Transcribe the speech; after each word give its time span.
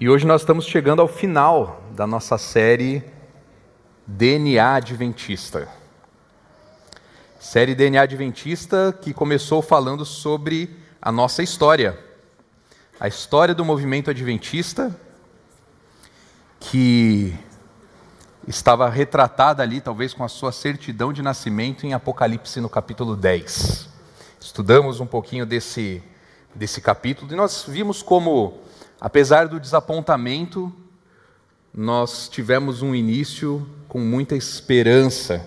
E 0.00 0.08
hoje 0.08 0.24
nós 0.24 0.42
estamos 0.42 0.64
chegando 0.64 1.02
ao 1.02 1.08
final 1.08 1.82
da 1.90 2.06
nossa 2.06 2.38
série 2.38 3.02
DNA 4.06 4.74
Adventista. 4.74 5.66
Série 7.40 7.74
DNA 7.74 8.02
Adventista 8.02 8.96
que 9.02 9.12
começou 9.12 9.60
falando 9.60 10.04
sobre 10.04 10.70
a 11.02 11.10
nossa 11.10 11.42
história. 11.42 11.98
A 13.00 13.08
história 13.08 13.52
do 13.52 13.64
movimento 13.64 14.08
adventista 14.08 14.96
que 16.60 17.36
estava 18.46 18.88
retratada 18.88 19.64
ali, 19.64 19.80
talvez 19.80 20.14
com 20.14 20.22
a 20.22 20.28
sua 20.28 20.52
certidão 20.52 21.12
de 21.12 21.22
nascimento, 21.22 21.84
em 21.84 21.92
Apocalipse 21.92 22.60
no 22.60 22.68
capítulo 22.68 23.16
10. 23.16 23.88
Estudamos 24.40 25.00
um 25.00 25.06
pouquinho 25.06 25.44
desse, 25.44 26.00
desse 26.54 26.80
capítulo 26.80 27.32
e 27.32 27.34
nós 27.34 27.64
vimos 27.66 28.00
como 28.00 28.67
Apesar 29.00 29.46
do 29.46 29.60
desapontamento, 29.60 30.72
nós 31.72 32.28
tivemos 32.28 32.82
um 32.82 32.94
início 32.94 33.64
com 33.86 34.00
muita 34.00 34.34
esperança, 34.34 35.46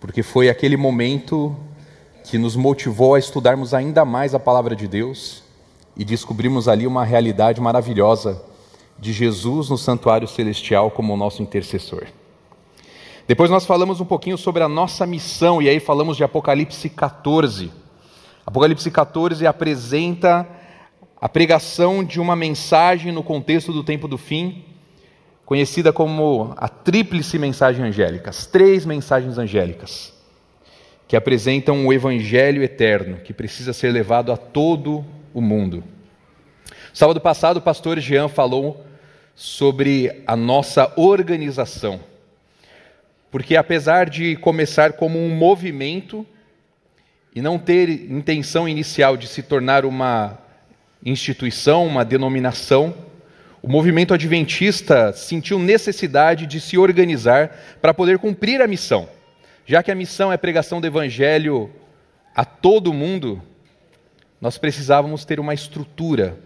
porque 0.00 0.24
foi 0.24 0.48
aquele 0.48 0.76
momento 0.76 1.56
que 2.24 2.36
nos 2.36 2.56
motivou 2.56 3.14
a 3.14 3.18
estudarmos 3.18 3.72
ainda 3.72 4.04
mais 4.04 4.34
a 4.34 4.40
palavra 4.40 4.74
de 4.74 4.88
Deus 4.88 5.44
e 5.96 6.04
descobrimos 6.04 6.66
ali 6.66 6.84
uma 6.84 7.04
realidade 7.04 7.60
maravilhosa 7.60 8.42
de 8.98 9.12
Jesus 9.12 9.68
no 9.70 9.78
santuário 9.78 10.26
celestial 10.26 10.90
como 10.90 11.16
nosso 11.16 11.42
intercessor. 11.42 12.08
Depois 13.28 13.50
nós 13.50 13.64
falamos 13.64 14.00
um 14.00 14.04
pouquinho 14.04 14.36
sobre 14.36 14.64
a 14.64 14.68
nossa 14.68 15.06
missão 15.06 15.62
e 15.62 15.68
aí 15.68 15.78
falamos 15.78 16.16
de 16.16 16.24
Apocalipse 16.24 16.88
14. 16.88 17.70
Apocalipse 18.44 18.90
14 18.90 19.46
apresenta 19.46 20.57
a 21.20 21.28
pregação 21.28 22.04
de 22.04 22.20
uma 22.20 22.36
mensagem 22.36 23.10
no 23.10 23.22
contexto 23.22 23.72
do 23.72 23.82
tempo 23.82 24.06
do 24.06 24.16
fim, 24.16 24.64
conhecida 25.44 25.92
como 25.92 26.54
a 26.56 26.68
tríplice 26.68 27.38
mensagem 27.38 27.84
angélica, 27.84 28.30
as 28.30 28.46
três 28.46 28.86
mensagens 28.86 29.36
angélicas, 29.36 30.12
que 31.08 31.16
apresentam 31.16 31.86
o 31.86 31.92
evangelho 31.92 32.62
eterno, 32.62 33.18
que 33.18 33.32
precisa 33.32 33.72
ser 33.72 33.90
levado 33.90 34.30
a 34.30 34.36
todo 34.36 35.04
o 35.34 35.40
mundo. 35.40 35.82
Sábado 36.92 37.20
passado, 37.20 37.56
o 37.56 37.62
pastor 37.62 37.98
Jean 37.98 38.28
falou 38.28 38.84
sobre 39.34 40.22
a 40.26 40.36
nossa 40.36 40.92
organização, 40.96 42.00
porque 43.30 43.56
apesar 43.56 44.08
de 44.08 44.36
começar 44.36 44.92
como 44.92 45.18
um 45.18 45.34
movimento 45.34 46.26
e 47.34 47.42
não 47.42 47.58
ter 47.58 47.88
intenção 47.88 48.68
inicial 48.68 49.16
de 49.16 49.26
se 49.26 49.42
tornar 49.42 49.84
uma 49.84 50.38
instituição, 51.08 51.86
uma 51.86 52.04
denominação, 52.04 52.94
o 53.62 53.68
movimento 53.68 54.14
adventista 54.14 55.12
sentiu 55.12 55.58
necessidade 55.58 56.46
de 56.46 56.60
se 56.60 56.78
organizar 56.78 57.56
para 57.80 57.92
poder 57.92 58.18
cumprir 58.18 58.60
a 58.60 58.66
missão. 58.66 59.08
Já 59.66 59.82
que 59.82 59.90
a 59.90 59.94
missão 59.94 60.30
é 60.30 60.36
a 60.36 60.38
pregação 60.38 60.80
do 60.80 60.86
evangelho 60.86 61.70
a 62.34 62.44
todo 62.44 62.92
mundo, 62.92 63.42
nós 64.40 64.56
precisávamos 64.56 65.24
ter 65.24 65.40
uma 65.40 65.52
estrutura, 65.52 66.38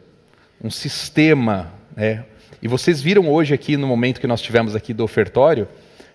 um 0.63 0.71
sistema. 0.71 1.73
Né? 1.95 2.25
E 2.63 2.67
vocês 2.67 3.03
viram 3.03 3.29
hoje 3.29 3.53
aqui, 3.53 3.77
no 3.77 3.87
momento 3.87 4.21
que 4.21 4.27
nós 4.27 4.41
tivemos 4.41 4.75
aqui 4.75 4.95
do 4.95 5.05
ofertório, 5.05 5.69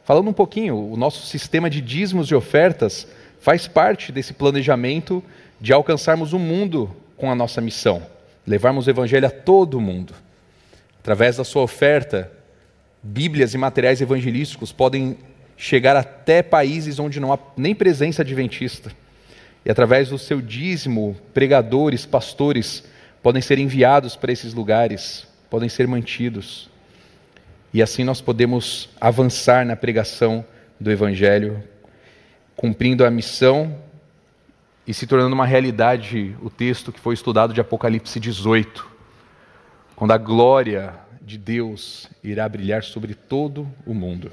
falando 0.03 0.29
um 0.29 0.33
pouquinho, 0.33 0.91
o 0.91 0.97
nosso 0.97 1.25
sistema 1.27 1.69
de 1.69 1.79
dízimos 1.79 2.29
e 2.31 2.35
ofertas 2.35 3.07
faz 3.39 3.67
parte 3.67 4.11
desse 4.11 4.33
planejamento 4.33 5.23
de 5.61 5.71
alcançarmos 5.71 6.33
o 6.33 6.39
mundo 6.39 6.93
com 7.15 7.31
a 7.31 7.35
nossa 7.35 7.61
missão 7.61 8.16
levarmos 8.47 8.87
o 8.87 8.89
Evangelho 8.89 9.27
a 9.27 9.29
todo 9.29 9.81
mundo. 9.81 10.13
Através 10.99 11.35
da 11.35 11.43
sua 11.43 11.61
oferta, 11.61 12.31
Bíblias 13.03 13.53
e 13.53 13.57
materiais 13.57 14.01
evangelísticos 14.01 14.71
podem 14.71 15.17
chegar 15.55 15.95
até 15.95 16.41
países 16.41 16.99
onde 16.99 17.19
não 17.19 17.31
há 17.31 17.39
nem 17.55 17.73
presença 17.73 18.21
adventista. 18.21 18.91
E 19.63 19.69
através 19.71 20.09
do 20.09 20.17
seu 20.17 20.41
dízimo, 20.41 21.15
pregadores, 21.33 22.05
pastores 22.05 22.83
podem 23.21 23.41
ser 23.41 23.59
enviados 23.59 24.15
para 24.15 24.31
esses 24.31 24.53
lugares, 24.53 25.27
podem 25.49 25.69
ser 25.69 25.87
mantidos. 25.87 26.69
E 27.73 27.81
assim 27.81 28.03
nós 28.03 28.19
podemos 28.19 28.89
avançar 28.99 29.65
na 29.65 29.75
pregação 29.75 30.43
do 30.79 30.91
Evangelho, 30.91 31.63
cumprindo 32.55 33.05
a 33.05 33.11
missão 33.11 33.77
e 34.87 34.93
se 34.93 35.05
tornando 35.05 35.35
uma 35.35 35.45
realidade 35.45 36.33
o 36.41 36.49
texto 36.49 36.93
que 36.93 36.99
foi 36.99 37.13
estudado 37.13 37.53
de 37.53 37.59
Apocalipse 37.59 38.21
18, 38.21 38.87
quando 39.97 40.11
a 40.11 40.17
glória 40.17 40.95
de 41.21 41.37
Deus 41.37 42.07
irá 42.23 42.47
brilhar 42.47 42.83
sobre 42.83 43.13
todo 43.13 43.67
o 43.85 43.93
mundo. 43.93 44.31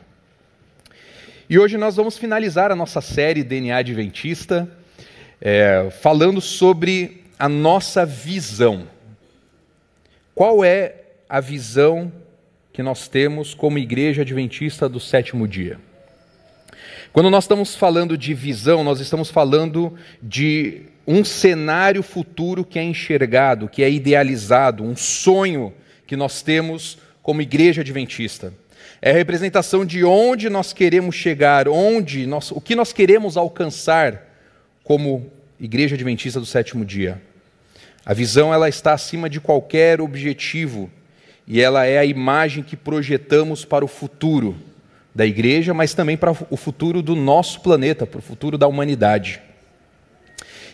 E 1.50 1.58
hoje 1.58 1.76
nós 1.76 1.96
vamos 1.96 2.16
finalizar 2.16 2.70
a 2.70 2.76
nossa 2.76 3.00
série 3.00 3.42
DNA 3.42 3.78
Adventista, 3.78 4.70
é, 5.40 5.90
falando 6.00 6.40
sobre 6.40 7.24
a 7.36 7.48
nossa 7.48 8.06
visão. 8.06 8.86
Qual 10.36 10.64
é 10.64 11.02
a 11.28 11.40
visão 11.40 12.12
que 12.72 12.82
nós 12.82 13.08
temos 13.08 13.54
como 13.54 13.76
Igreja 13.76 14.22
Adventista 14.22 14.88
do 14.88 15.00
sétimo 15.00 15.48
dia? 15.48 15.80
Quando 17.14 17.30
nós 17.30 17.44
estamos 17.44 17.76
falando 17.76 18.18
de 18.18 18.34
visão, 18.34 18.82
nós 18.82 18.98
estamos 18.98 19.30
falando 19.30 19.94
de 20.20 20.82
um 21.06 21.22
cenário 21.24 22.02
futuro 22.02 22.64
que 22.64 22.76
é 22.76 22.82
enxergado, 22.82 23.68
que 23.68 23.84
é 23.84 23.88
idealizado, 23.88 24.82
um 24.82 24.96
sonho 24.96 25.72
que 26.08 26.16
nós 26.16 26.42
temos 26.42 26.98
como 27.22 27.40
igreja 27.40 27.82
adventista. 27.82 28.52
É 29.00 29.12
a 29.12 29.14
representação 29.14 29.86
de 29.86 30.04
onde 30.04 30.50
nós 30.50 30.72
queremos 30.72 31.14
chegar, 31.14 31.68
onde 31.68 32.26
nós, 32.26 32.50
o 32.50 32.60
que 32.60 32.74
nós 32.74 32.92
queremos 32.92 33.36
alcançar 33.36 34.20
como 34.82 35.30
igreja 35.60 35.94
adventista 35.94 36.40
do 36.40 36.46
sétimo 36.46 36.84
dia. 36.84 37.22
A 38.04 38.12
visão 38.12 38.52
ela 38.52 38.68
está 38.68 38.92
acima 38.92 39.30
de 39.30 39.40
qualquer 39.40 40.00
objetivo 40.00 40.90
e 41.46 41.60
ela 41.60 41.86
é 41.86 41.96
a 41.96 42.04
imagem 42.04 42.64
que 42.64 42.76
projetamos 42.76 43.64
para 43.64 43.84
o 43.84 43.88
futuro 43.88 44.56
da 45.14 45.24
igreja, 45.24 45.72
mas 45.72 45.94
também 45.94 46.16
para 46.16 46.32
o 46.50 46.56
futuro 46.56 47.00
do 47.00 47.14
nosso 47.14 47.60
planeta, 47.60 48.06
para 48.06 48.18
o 48.18 48.22
futuro 48.22 48.58
da 48.58 48.66
humanidade. 48.66 49.40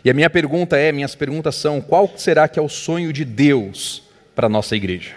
E 0.03 0.09
a 0.09 0.15
minha 0.15 0.31
pergunta 0.31 0.77
é, 0.77 0.91
minhas 0.93 1.15
perguntas 1.15 1.55
são: 1.57 1.81
qual 1.81 2.11
será 2.17 2.49
que 2.49 2.59
é 2.59 2.63
o 2.63 2.69
sonho 2.69 3.13
de 3.13 3.25
Deus 3.25 4.03
para 4.35 4.47
a 4.47 4.51
nossa 4.51 4.75
igreja? 4.75 5.15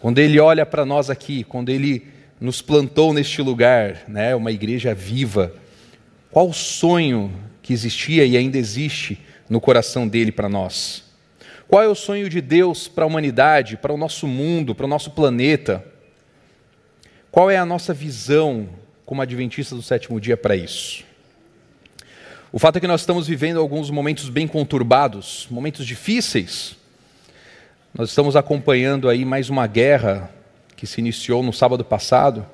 Quando 0.00 0.18
ele 0.18 0.40
olha 0.40 0.64
para 0.64 0.84
nós 0.84 1.10
aqui, 1.10 1.44
quando 1.44 1.68
ele 1.68 2.06
nos 2.40 2.60
plantou 2.60 3.12
neste 3.12 3.40
lugar, 3.40 4.02
né, 4.08 4.34
uma 4.34 4.50
igreja 4.50 4.94
viva, 4.94 5.54
qual 6.30 6.48
o 6.48 6.54
sonho 6.54 7.32
que 7.62 7.72
existia 7.72 8.24
e 8.24 8.36
ainda 8.36 8.58
existe 8.58 9.20
no 9.48 9.60
coração 9.60 10.08
dele 10.08 10.32
para 10.32 10.48
nós? 10.48 11.04
Qual 11.68 11.82
é 11.82 11.86
o 11.86 11.94
sonho 11.94 12.28
de 12.28 12.40
Deus 12.40 12.88
para 12.88 13.04
a 13.04 13.06
humanidade, 13.06 13.76
para 13.76 13.92
o 13.92 13.96
nosso 13.96 14.26
mundo, 14.26 14.74
para 14.74 14.86
o 14.86 14.88
nosso 14.88 15.12
planeta? 15.12 15.91
Qual 17.32 17.50
é 17.50 17.56
a 17.56 17.64
nossa 17.64 17.94
visão 17.94 18.68
como 19.06 19.22
adventista 19.22 19.74
do 19.74 19.80
sétimo 19.80 20.20
dia 20.20 20.36
para 20.36 20.54
isso? 20.54 21.02
O 22.52 22.58
fato 22.58 22.76
é 22.76 22.80
que 22.80 22.86
nós 22.86 23.00
estamos 23.00 23.26
vivendo 23.26 23.58
alguns 23.58 23.88
momentos 23.88 24.28
bem 24.28 24.46
conturbados, 24.46 25.46
momentos 25.50 25.86
difíceis. 25.86 26.76
Nós 27.94 28.10
estamos 28.10 28.36
acompanhando 28.36 29.08
aí 29.08 29.24
mais 29.24 29.48
uma 29.48 29.66
guerra 29.66 30.28
que 30.76 30.86
se 30.86 31.00
iniciou 31.00 31.42
no 31.42 31.54
sábado 31.54 31.82
passado, 31.82 32.44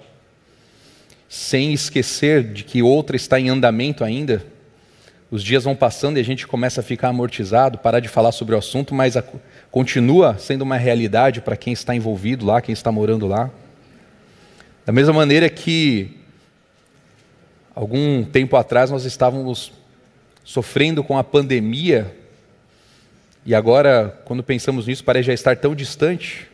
sem 1.28 1.72
esquecer 1.72 2.45
de 2.45 2.62
que 2.62 2.81
outra 2.81 3.16
está 3.16 3.41
em 3.41 3.49
andamento 3.49 4.05
ainda. 4.05 4.47
Os 5.28 5.43
dias 5.43 5.65
vão 5.65 5.75
passando 5.75 6.19
e 6.19 6.21
a 6.21 6.25
gente 6.25 6.47
começa 6.47 6.83
a 6.83 6.84
ficar 6.84 7.09
amortizado, 7.09 7.78
parar 7.78 7.99
de 7.99 8.06
falar 8.06 8.31
sobre 8.31 8.55
o 8.55 8.59
assunto, 8.59 8.95
mas 8.95 9.16
a, 9.16 9.25
continua 9.72 10.39
sendo 10.39 10.62
uma 10.62 10.77
realidade 10.77 11.41
para 11.41 11.56
quem 11.56 11.72
está 11.72 11.97
envolvido 11.97 12.47
lá, 12.47 12.60
quem 12.60 12.72
está 12.72 12.92
morando 12.92 13.27
lá. 13.27 13.51
Da 14.89 14.93
mesma 14.93 15.13
maneira 15.13 15.51
que 15.51 16.17
algum 17.75 18.25
tempo 18.25 18.57
atrás 18.57 18.91
nós 18.91 19.05
estávamos 19.05 19.71
sofrendo 20.43 21.05
com 21.05 21.19
a 21.19 21.23
pandemia 21.23 22.17
e 23.45 23.55
agora, 23.55 24.19
quando 24.25 24.43
pensamos 24.43 24.87
nisso, 24.87 25.05
parece 25.05 25.27
já 25.27 25.35
estar 25.35 25.59
tão 25.59 25.75
distante. 25.75 26.49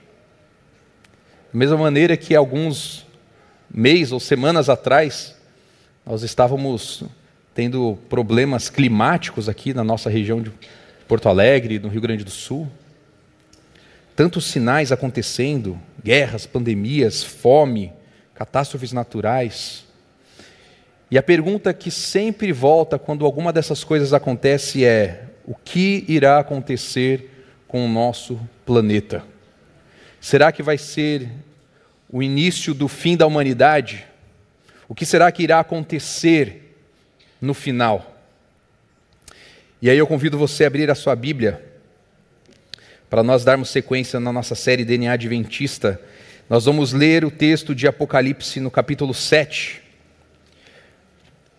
Da 1.53 1.57
mesma 1.61 1.77
maneira 1.77 2.17
que 2.17 2.35
alguns 2.35 3.07
meses 3.73 4.11
ou 4.11 4.19
semanas 4.19 4.69
atrás 4.69 5.37
nós 6.05 6.25
estávamos 6.25 7.05
tendo 7.55 7.97
problemas 8.09 8.69
climáticos 8.69 9.49
aqui 9.49 9.73
na 9.73 9.85
nossa 9.85 10.11
região 10.11 10.43
de 10.43 10.51
Porto 11.07 11.29
Alegre, 11.29 11.79
no 11.79 11.87
Rio 11.87 12.01
Grande 12.01 12.25
do 12.25 12.33
Sul. 12.33 12.69
Tantos 14.17 14.47
sinais 14.47 14.91
acontecendo, 14.91 15.81
guerras, 16.03 16.47
pandemias, 16.47 17.23
fome, 17.23 17.93
catástrofes 18.35 18.93
naturais. 18.93 19.85
E 21.11 21.19
a 21.19 21.23
pergunta 21.23 21.73
que 21.73 21.91
sempre 21.91 22.53
volta 22.53 22.99
quando 22.99 23.25
alguma 23.25 23.53
dessas 23.53 23.85
coisas 23.85 24.13
acontece 24.13 24.85
é: 24.85 25.29
o 25.47 25.55
que 25.55 26.05
irá 26.09 26.39
acontecer 26.39 27.31
com 27.69 27.85
o 27.85 27.89
nosso 27.89 28.41
planeta? 28.67 29.25
Será 30.21 30.51
que 30.51 30.63
vai 30.63 30.79
ser 30.79 31.29
o 32.11 32.23
início 32.23 32.75
do 32.75 32.89
fim 32.89 33.17
da 33.17 33.27
humanidade? 33.27 34.07
O 34.89 34.95
que 34.95 35.07
será 35.07 35.31
que 35.31 35.43
irá 35.43 35.61
acontecer 35.61 36.77
no 37.41 37.55
final? 37.55 38.15
E 39.81 39.91
aí 39.91 39.99
eu 39.99 40.07
convido 40.07 40.39
você 40.39 40.65
a 40.65 40.67
abrir 40.67 40.91
a 40.91 40.95
sua 40.95 41.15
Bíblia 41.15 41.63
para 43.11 43.23
nós 43.23 43.45
darmos 43.45 43.69
sequência 43.69 44.19
na 44.19 44.33
nossa 44.33 44.55
série 44.55 44.85
DNA 44.85 45.13
Adventista. 45.13 46.01
Nós 46.49 46.67
vamos 46.67 46.93
ler 46.93 47.25
o 47.25 47.31
texto 47.31 47.75
de 47.75 47.87
Apocalipse 47.87 48.61
no 48.61 48.70
capítulo 48.70 49.14
7, 49.14 49.81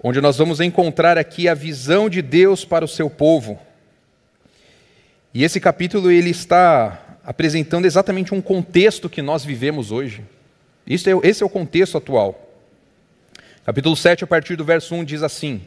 onde 0.02 0.22
nós 0.22 0.38
vamos 0.38 0.60
encontrar 0.60 1.18
aqui 1.18 1.50
a 1.50 1.56
visão 1.56 2.08
de 2.08 2.22
Deus 2.22 2.64
para 2.64 2.86
o 2.86 2.88
seu 2.88 3.10
povo. 3.10 3.60
E 5.34 5.44
esse 5.44 5.60
capítulo 5.60 6.12
ele 6.12 6.30
está 6.30 7.18
apresentando 7.24 7.86
exatamente 7.86 8.36
um 8.36 8.40
contexto 8.40 9.10
que 9.10 9.24
nós 9.24 9.44
vivemos 9.44 9.92
hoje. 9.92 10.24
Isso 10.86 11.10
é, 11.10 11.14
esse 11.24 11.42
é 11.42 11.46
o 11.46 11.50
contexto 11.50 11.98
atual. 11.98 12.54
Capítulo 13.66 13.96
7, 13.96 14.24
a 14.24 14.28
partir 14.28 14.56
do 14.56 14.64
verso 14.64 14.94
1, 14.94 15.04
diz 15.04 15.24
assim: 15.24 15.64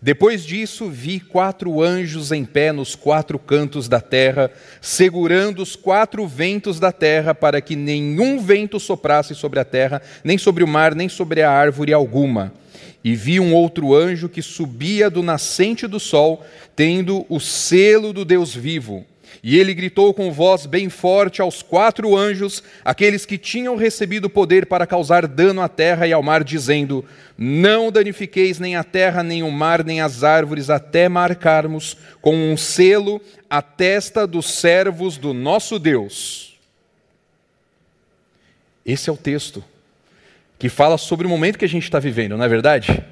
Depois 0.00 0.44
disso, 0.44 0.88
vi 0.88 1.18
quatro 1.18 1.82
anjos 1.82 2.30
em 2.30 2.44
pé 2.44 2.70
nos 2.70 2.94
quatro 2.94 3.36
cantos 3.36 3.88
da 3.88 4.00
terra, 4.00 4.48
segurando 4.80 5.60
os 5.60 5.74
quatro 5.74 6.24
ventos 6.24 6.78
da 6.78 6.92
terra, 6.92 7.34
para 7.34 7.60
que 7.60 7.74
nenhum 7.74 8.38
vento 8.38 8.78
soprasse 8.78 9.34
sobre 9.34 9.58
a 9.58 9.64
terra, 9.64 10.00
nem 10.22 10.38
sobre 10.38 10.62
o 10.62 10.68
mar, 10.68 10.94
nem 10.94 11.08
sobre 11.08 11.42
a 11.42 11.50
árvore 11.50 11.92
alguma. 11.92 12.52
E 13.02 13.16
vi 13.16 13.40
um 13.40 13.52
outro 13.52 13.92
anjo 13.92 14.28
que 14.28 14.40
subia 14.40 15.10
do 15.10 15.22
nascente 15.22 15.84
do 15.88 15.98
sol, 15.98 16.44
tendo 16.76 17.26
o 17.28 17.40
selo 17.40 18.12
do 18.12 18.24
Deus 18.24 18.54
vivo. 18.54 19.04
E 19.42 19.58
ele 19.58 19.74
gritou 19.74 20.12
com 20.12 20.32
voz 20.32 20.66
bem 20.66 20.88
forte 20.88 21.40
aos 21.40 21.62
quatro 21.62 22.16
anjos, 22.16 22.62
aqueles 22.84 23.24
que 23.24 23.38
tinham 23.38 23.76
recebido 23.76 24.28
poder 24.28 24.66
para 24.66 24.86
causar 24.86 25.26
dano 25.26 25.60
à 25.60 25.68
terra 25.68 26.06
e 26.06 26.12
ao 26.12 26.22
mar, 26.22 26.42
dizendo: 26.42 27.04
Não 27.36 27.92
danifiqueis 27.92 28.58
nem 28.58 28.76
a 28.76 28.84
terra, 28.84 29.22
nem 29.22 29.42
o 29.42 29.50
mar, 29.50 29.84
nem 29.84 30.00
as 30.00 30.24
árvores, 30.24 30.70
até 30.70 31.08
marcarmos 31.08 31.96
com 32.20 32.34
um 32.34 32.56
selo 32.56 33.20
a 33.48 33.62
testa 33.62 34.26
dos 34.26 34.46
servos 34.46 35.16
do 35.16 35.32
nosso 35.32 35.78
Deus. 35.78 36.58
Esse 38.84 39.10
é 39.10 39.12
o 39.12 39.16
texto 39.16 39.62
que 40.58 40.68
fala 40.68 40.98
sobre 40.98 41.26
o 41.26 41.30
momento 41.30 41.58
que 41.58 41.64
a 41.64 41.68
gente 41.68 41.84
está 41.84 41.98
vivendo, 42.00 42.36
não 42.36 42.44
é 42.44 42.48
verdade? 42.48 43.04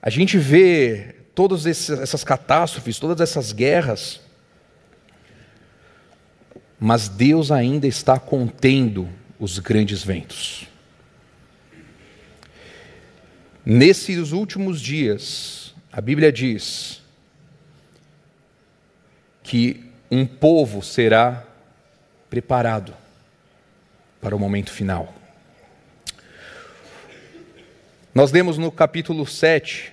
A 0.00 0.10
gente 0.10 0.38
vê 0.38 1.14
todas 1.34 1.66
essas 1.66 2.24
catástrofes, 2.24 2.98
todas 2.98 3.20
essas 3.20 3.52
guerras, 3.52 4.20
mas 6.78 7.08
Deus 7.08 7.50
ainda 7.50 7.86
está 7.86 8.18
contendo 8.18 9.08
os 9.38 9.58
grandes 9.58 10.02
ventos. 10.02 10.66
Nesses 13.64 14.32
últimos 14.32 14.80
dias, 14.80 15.74
a 15.92 16.00
Bíblia 16.00 16.32
diz 16.32 17.00
que 19.42 19.88
um 20.10 20.26
povo 20.26 20.82
será 20.82 21.46
preparado 22.28 22.94
para 24.20 24.34
o 24.34 24.38
momento 24.38 24.72
final. 24.72 25.14
Nós 28.14 28.32
lemos 28.32 28.58
no 28.58 28.70
capítulo 28.70 29.26
7 29.26 29.92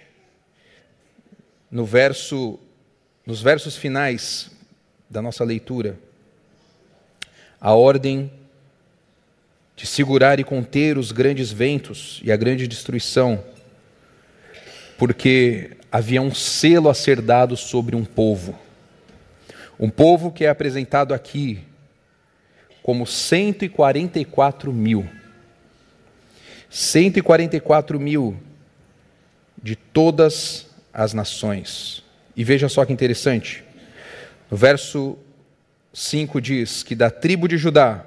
no 1.72 1.86
verso, 1.86 2.60
nos 3.26 3.42
versos 3.42 3.76
finais 3.76 4.50
da 5.10 5.22
nossa 5.22 5.44
leitura, 5.44 5.98
a 7.60 7.74
ordem 7.74 8.32
de 9.76 9.86
segurar 9.86 10.40
e 10.40 10.44
conter 10.44 10.98
os 10.98 11.12
grandes 11.12 11.52
ventos 11.52 12.20
e 12.24 12.32
a 12.32 12.38
grande 12.38 12.68
destruição, 12.68 13.44
porque 14.98 15.78
havia 15.92 16.22
um 16.22 16.34
selo 16.34 16.90
a 16.90 16.94
ser 16.94 17.22
dado 17.22 17.56
sobre 17.56 17.96
um 17.96 18.04
povo. 18.04 18.58
Um 19.80 19.90
povo 19.90 20.32
que 20.32 20.44
é 20.44 20.50
apresentado 20.50 21.14
aqui 21.14 21.64
como 22.84 23.06
144 23.06 24.74
mil. 24.74 25.08
144 26.70 28.00
mil 28.00 28.38
de 29.62 29.76
todas 29.76 30.66
as 30.68 30.69
nações. 31.14 32.04
E 32.36 32.44
veja 32.44 32.70
só 32.70 32.86
que 32.86 32.94
interessante. 32.94 33.64
No 34.50 34.58
verso 34.58 35.18
5 35.94 36.42
diz 36.42 36.84
que 36.84 36.96
da 36.96 37.10
tribo 37.10 37.48
de 37.48 37.58
Judá 37.58 38.06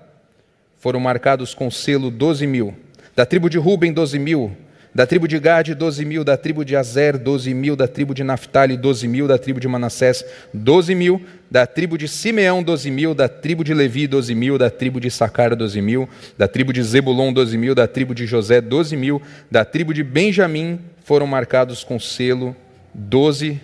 foram 0.78 0.98
marcados 0.98 1.54
com 1.54 1.70
selo 1.70 2.10
12 2.10 2.46
mil, 2.46 2.74
da 3.14 3.24
tribo 3.24 3.48
de 3.48 3.58
Ruben, 3.58 3.92
12 3.92 4.18
mil, 4.18 4.56
da 4.94 5.06
tribo 5.06 5.26
de 5.26 5.38
Gade, 5.38 5.74
12 5.74 6.04
mil, 6.04 6.22
da 6.22 6.36
tribo 6.36 6.64
de 6.64 6.76
Azer, 6.76 7.16
12 7.16 7.54
mil, 7.54 7.74
da 7.74 7.88
tribo 7.88 8.14
de 8.14 8.22
Naphtali, 8.22 8.76
12 8.76 9.08
mil, 9.08 9.26
da 9.26 9.38
tribo 9.38 9.58
de 9.58 9.66
Manassés, 9.66 10.24
12 10.52 10.94
mil, 10.94 11.22
da 11.50 11.66
tribo 11.66 11.96
de 11.96 12.06
Simeão, 12.06 12.62
12 12.62 12.90
mil, 12.90 13.14
da 13.14 13.28
tribo 13.28 13.64
de 13.64 13.72
Levi, 13.72 14.06
12 14.06 14.34
mil, 14.34 14.58
da 14.58 14.68
tribo 14.68 15.00
de 15.00 15.10
Sacar, 15.10 15.56
12 15.56 15.80
mil, 15.80 16.08
da 16.36 16.46
tribo 16.46 16.72
de 16.72 16.82
Zebulon, 16.82 17.32
12 17.32 17.56
mil, 17.56 17.74
da 17.74 17.86
tribo 17.86 18.14
de 18.14 18.26
José, 18.26 18.60
12 18.60 18.96
mil, 18.96 19.22
da 19.50 19.64
tribo 19.64 19.94
de 19.94 20.02
Benjamim 20.04 20.78
foram 21.04 21.26
marcados 21.26 21.82
com 21.82 21.98
selo 21.98 22.54
12 22.94 23.60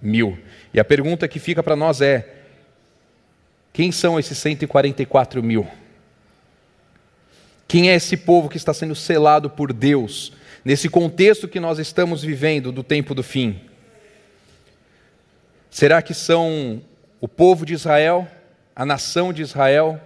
mil. 0.00 0.38
E 0.74 0.80
a 0.80 0.84
pergunta 0.84 1.28
que 1.28 1.38
fica 1.38 1.62
para 1.62 1.76
nós 1.76 2.00
é: 2.00 2.28
quem 3.72 3.92
são 3.92 4.18
esses 4.18 4.36
144 4.38 5.42
mil? 5.42 5.66
Quem 7.68 7.90
é 7.90 7.94
esse 7.94 8.16
povo 8.16 8.48
que 8.48 8.56
está 8.56 8.74
sendo 8.74 8.94
selado 8.94 9.48
por 9.48 9.72
Deus, 9.72 10.32
nesse 10.64 10.88
contexto 10.88 11.48
que 11.48 11.58
nós 11.58 11.78
estamos 11.78 12.22
vivendo 12.22 12.70
do 12.70 12.82
tempo 12.82 13.14
do 13.14 13.22
fim? 13.22 13.60
Será 15.70 16.02
que 16.02 16.12
são 16.12 16.82
o 17.18 17.26
povo 17.26 17.64
de 17.64 17.72
Israel, 17.72 18.28
a 18.76 18.84
nação 18.84 19.32
de 19.32 19.40
Israel, 19.40 19.98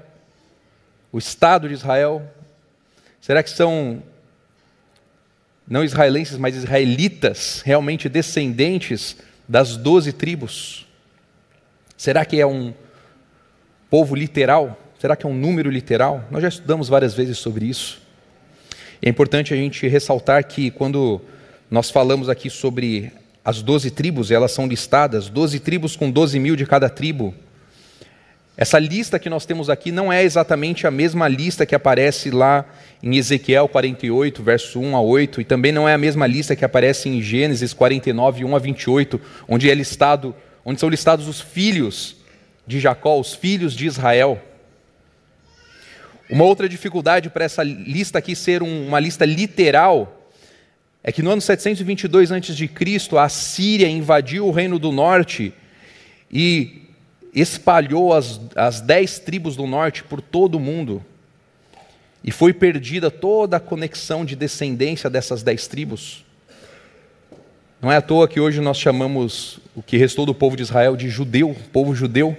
o 1.10 1.18
Estado 1.18 1.66
de 1.66 1.74
Israel? 1.74 2.22
Será 3.20 3.42
que 3.42 3.50
são 3.50 4.00
não 5.68 5.82
israelenses, 5.82 6.38
mas 6.38 6.54
israelitas, 6.54 7.62
realmente 7.64 8.08
descendentes 8.08 9.16
das 9.48 9.76
doze 9.76 10.12
tribos? 10.12 10.86
Será 11.96 12.24
que 12.24 12.40
é 12.40 12.46
um 12.46 12.72
povo 13.90 14.14
literal? 14.14 14.80
Será 14.98 15.16
que 15.16 15.26
é 15.26 15.28
um 15.28 15.34
número 15.34 15.70
literal? 15.70 16.24
Nós 16.30 16.42
já 16.42 16.48
estudamos 16.48 16.88
várias 16.88 17.14
vezes 17.14 17.38
sobre 17.38 17.66
isso. 17.66 18.00
É 19.02 19.08
importante 19.08 19.52
a 19.52 19.56
gente 19.56 19.86
ressaltar 19.88 20.44
que 20.44 20.70
quando 20.70 21.20
nós 21.70 21.90
falamos 21.90 22.28
aqui 22.28 22.48
sobre 22.48 23.12
as 23.44 23.62
doze 23.62 23.90
tribos, 23.90 24.30
elas 24.30 24.52
são 24.52 24.66
listadas, 24.66 25.28
doze 25.28 25.60
tribos 25.60 25.96
com 25.96 26.10
doze 26.10 26.38
mil 26.38 26.56
de 26.56 26.66
cada 26.66 26.88
tribo. 26.88 27.34
Essa 28.56 28.78
lista 28.78 29.18
que 29.18 29.28
nós 29.28 29.44
temos 29.44 29.68
aqui 29.68 29.92
não 29.92 30.10
é 30.10 30.24
exatamente 30.24 30.86
a 30.86 30.90
mesma 30.90 31.28
lista 31.28 31.66
que 31.66 31.74
aparece 31.74 32.30
lá 32.30 32.64
em 33.02 33.14
Ezequiel 33.16 33.68
48, 33.68 34.42
verso 34.42 34.80
1 34.80 34.96
a 34.96 35.00
8, 35.00 35.42
e 35.42 35.44
também 35.44 35.72
não 35.72 35.86
é 35.86 35.92
a 35.92 35.98
mesma 35.98 36.26
lista 36.26 36.56
que 36.56 36.64
aparece 36.64 37.06
em 37.10 37.20
Gênesis 37.20 37.74
49, 37.74 38.46
1 38.46 38.56
a 38.56 38.58
28, 38.58 39.20
onde 39.46 39.70
é 39.70 39.74
listado, 39.74 40.34
onde 40.64 40.80
são 40.80 40.88
listados 40.88 41.28
os 41.28 41.38
filhos 41.38 42.16
de 42.66 42.80
Jacó, 42.80 43.20
os 43.20 43.34
filhos 43.34 43.74
de 43.74 43.84
Israel. 43.84 44.42
Uma 46.30 46.44
outra 46.44 46.66
dificuldade 46.66 47.28
para 47.28 47.44
essa 47.44 47.62
lista 47.62 48.18
aqui 48.18 48.34
ser 48.34 48.62
um, 48.62 48.88
uma 48.88 48.98
lista 48.98 49.26
literal 49.26 50.30
é 51.04 51.12
que 51.12 51.22
no 51.22 51.30
ano 51.30 51.42
722 51.42 52.32
a.C., 52.32 52.70
a 53.18 53.28
Síria 53.28 53.86
invadiu 53.86 54.46
o 54.46 54.50
reino 54.50 54.78
do 54.78 54.90
norte 54.90 55.52
e 56.32 56.85
espalhou 57.36 58.14
as, 58.14 58.40
as 58.56 58.80
dez 58.80 59.18
tribos 59.18 59.54
do 59.54 59.66
norte 59.66 60.02
por 60.02 60.22
todo 60.22 60.54
o 60.54 60.60
mundo. 60.60 61.04
E 62.24 62.30
foi 62.30 62.54
perdida 62.54 63.10
toda 63.10 63.58
a 63.58 63.60
conexão 63.60 64.24
de 64.24 64.34
descendência 64.34 65.10
dessas 65.10 65.42
dez 65.42 65.66
tribos. 65.66 66.24
Não 67.80 67.92
é 67.92 67.96
à 67.96 68.02
toa 68.02 68.26
que 68.26 68.40
hoje 68.40 68.60
nós 68.62 68.78
chamamos 68.78 69.60
o 69.74 69.82
que 69.82 69.98
restou 69.98 70.24
do 70.24 70.34
povo 70.34 70.56
de 70.56 70.62
Israel 70.62 70.96
de 70.96 71.10
judeu, 71.10 71.54
povo 71.72 71.94
judeu, 71.94 72.34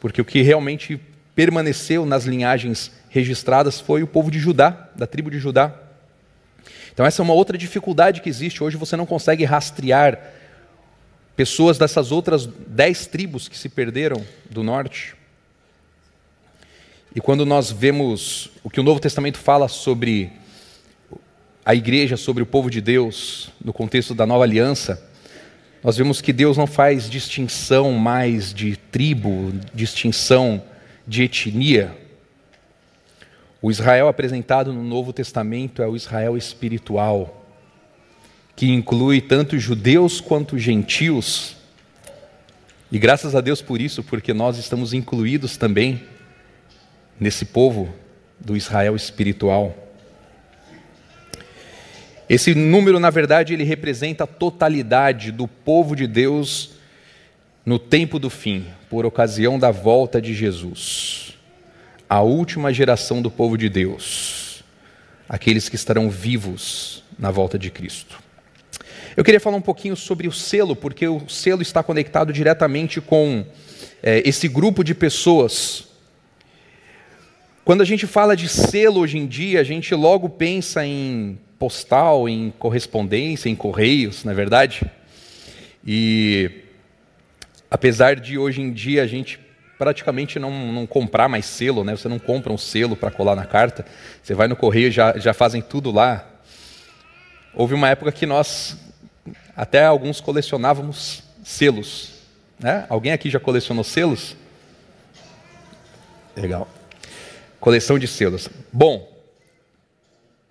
porque 0.00 0.20
o 0.20 0.24
que 0.24 0.42
realmente 0.42 1.00
permaneceu 1.34 2.06
nas 2.06 2.24
linhagens 2.24 2.92
registradas 3.10 3.80
foi 3.80 4.02
o 4.02 4.06
povo 4.06 4.30
de 4.30 4.38
Judá, 4.38 4.88
da 4.94 5.06
tribo 5.06 5.30
de 5.30 5.38
Judá. 5.38 5.74
Então, 6.92 7.04
essa 7.04 7.20
é 7.20 7.24
uma 7.24 7.34
outra 7.34 7.58
dificuldade 7.58 8.20
que 8.20 8.28
existe. 8.28 8.62
Hoje 8.62 8.76
você 8.76 8.96
não 8.96 9.04
consegue 9.04 9.44
rastrear 9.44 10.20
pessoas 11.36 11.78
dessas 11.78 12.12
outras 12.12 12.46
dez 12.46 13.06
tribos 13.06 13.48
que 13.48 13.58
se 13.58 13.68
perderam 13.68 14.24
do 14.50 14.62
norte. 14.62 15.14
E 17.14 17.20
quando 17.20 17.46
nós 17.46 17.70
vemos 17.70 18.50
o 18.62 18.70
que 18.70 18.80
o 18.80 18.82
Novo 18.82 19.00
Testamento 19.00 19.38
fala 19.38 19.68
sobre 19.68 20.32
a 21.64 21.74
igreja, 21.74 22.16
sobre 22.16 22.42
o 22.42 22.46
povo 22.46 22.68
de 22.68 22.80
Deus, 22.80 23.50
no 23.64 23.72
contexto 23.72 24.14
da 24.14 24.26
nova 24.26 24.44
aliança, 24.44 25.02
nós 25.82 25.96
vemos 25.96 26.20
que 26.20 26.32
Deus 26.32 26.56
não 26.56 26.66
faz 26.66 27.08
distinção 27.08 27.92
mais 27.92 28.52
de 28.52 28.76
tribo, 28.76 29.52
distinção 29.72 30.62
de 31.06 31.24
etnia. 31.24 31.96
O 33.60 33.70
Israel 33.70 34.08
apresentado 34.08 34.72
no 34.72 34.82
Novo 34.82 35.12
Testamento 35.12 35.82
é 35.82 35.86
o 35.86 35.94
Israel 35.94 36.36
espiritual, 36.36 37.43
que 38.56 38.70
inclui 38.70 39.20
tanto 39.20 39.58
judeus 39.58 40.20
quanto 40.20 40.58
gentios. 40.58 41.56
E 42.90 42.98
graças 42.98 43.34
a 43.34 43.40
Deus 43.40 43.60
por 43.60 43.80
isso, 43.80 44.02
porque 44.02 44.32
nós 44.32 44.56
estamos 44.56 44.92
incluídos 44.92 45.56
também 45.56 46.02
nesse 47.18 47.44
povo 47.44 47.92
do 48.38 48.56
Israel 48.56 48.94
espiritual. 48.94 49.74
Esse 52.28 52.54
número, 52.54 52.98
na 52.98 53.10
verdade, 53.10 53.52
ele 53.52 53.64
representa 53.64 54.24
a 54.24 54.26
totalidade 54.26 55.30
do 55.30 55.46
povo 55.46 55.94
de 55.94 56.06
Deus 56.06 56.70
no 57.66 57.78
tempo 57.78 58.18
do 58.18 58.30
fim, 58.30 58.66
por 58.88 59.04
ocasião 59.04 59.58
da 59.58 59.70
volta 59.70 60.20
de 60.20 60.34
Jesus. 60.34 61.34
A 62.08 62.20
última 62.20 62.72
geração 62.72 63.20
do 63.20 63.30
povo 63.30 63.56
de 63.56 63.68
Deus, 63.68 64.62
aqueles 65.28 65.68
que 65.68 65.76
estarão 65.76 66.08
vivos 66.08 67.02
na 67.18 67.30
volta 67.30 67.58
de 67.58 67.70
Cristo. 67.70 68.23
Eu 69.16 69.22
queria 69.22 69.38
falar 69.38 69.56
um 69.56 69.62
pouquinho 69.62 69.94
sobre 69.94 70.26
o 70.26 70.32
selo, 70.32 70.74
porque 70.74 71.06
o 71.06 71.28
selo 71.28 71.62
está 71.62 71.84
conectado 71.84 72.32
diretamente 72.32 73.00
com 73.00 73.46
é, 74.02 74.20
esse 74.28 74.48
grupo 74.48 74.82
de 74.82 74.92
pessoas. 74.92 75.86
Quando 77.64 77.80
a 77.80 77.84
gente 77.84 78.08
fala 78.08 78.36
de 78.36 78.48
selo 78.48 79.00
hoje 79.00 79.16
em 79.16 79.24
dia, 79.24 79.60
a 79.60 79.64
gente 79.64 79.94
logo 79.94 80.28
pensa 80.28 80.84
em 80.84 81.38
postal, 81.60 82.28
em 82.28 82.52
correspondência, 82.58 83.48
em 83.48 83.54
correios, 83.54 84.24
não 84.24 84.32
é 84.32 84.34
verdade? 84.34 84.82
E 85.86 86.50
apesar 87.70 88.16
de 88.16 88.36
hoje 88.36 88.60
em 88.60 88.72
dia 88.72 89.04
a 89.04 89.06
gente 89.06 89.38
praticamente 89.78 90.40
não, 90.40 90.72
não 90.72 90.86
comprar 90.88 91.28
mais 91.28 91.46
selo, 91.46 91.84
né? 91.84 91.96
Você 91.96 92.08
não 92.08 92.18
compra 92.18 92.52
um 92.52 92.58
selo 92.58 92.96
para 92.96 93.12
colar 93.12 93.36
na 93.36 93.46
carta, 93.46 93.86
você 94.20 94.34
vai 94.34 94.48
no 94.48 94.56
correio 94.56 94.90
já 94.90 95.16
já 95.16 95.32
fazem 95.32 95.62
tudo 95.62 95.92
lá. 95.92 96.28
Houve 97.54 97.74
uma 97.74 97.88
época 97.88 98.10
que 98.10 98.26
nós 98.26 98.76
até 99.56 99.84
alguns 99.84 100.20
colecionávamos 100.20 101.22
selos, 101.44 102.12
né? 102.58 102.86
Alguém 102.88 103.12
aqui 103.12 103.30
já 103.30 103.40
colecionou 103.40 103.84
selos? 103.84 104.36
Legal. 106.36 106.68
Coleção 107.60 107.98
de 107.98 108.06
selos. 108.06 108.48
Bom, 108.72 109.14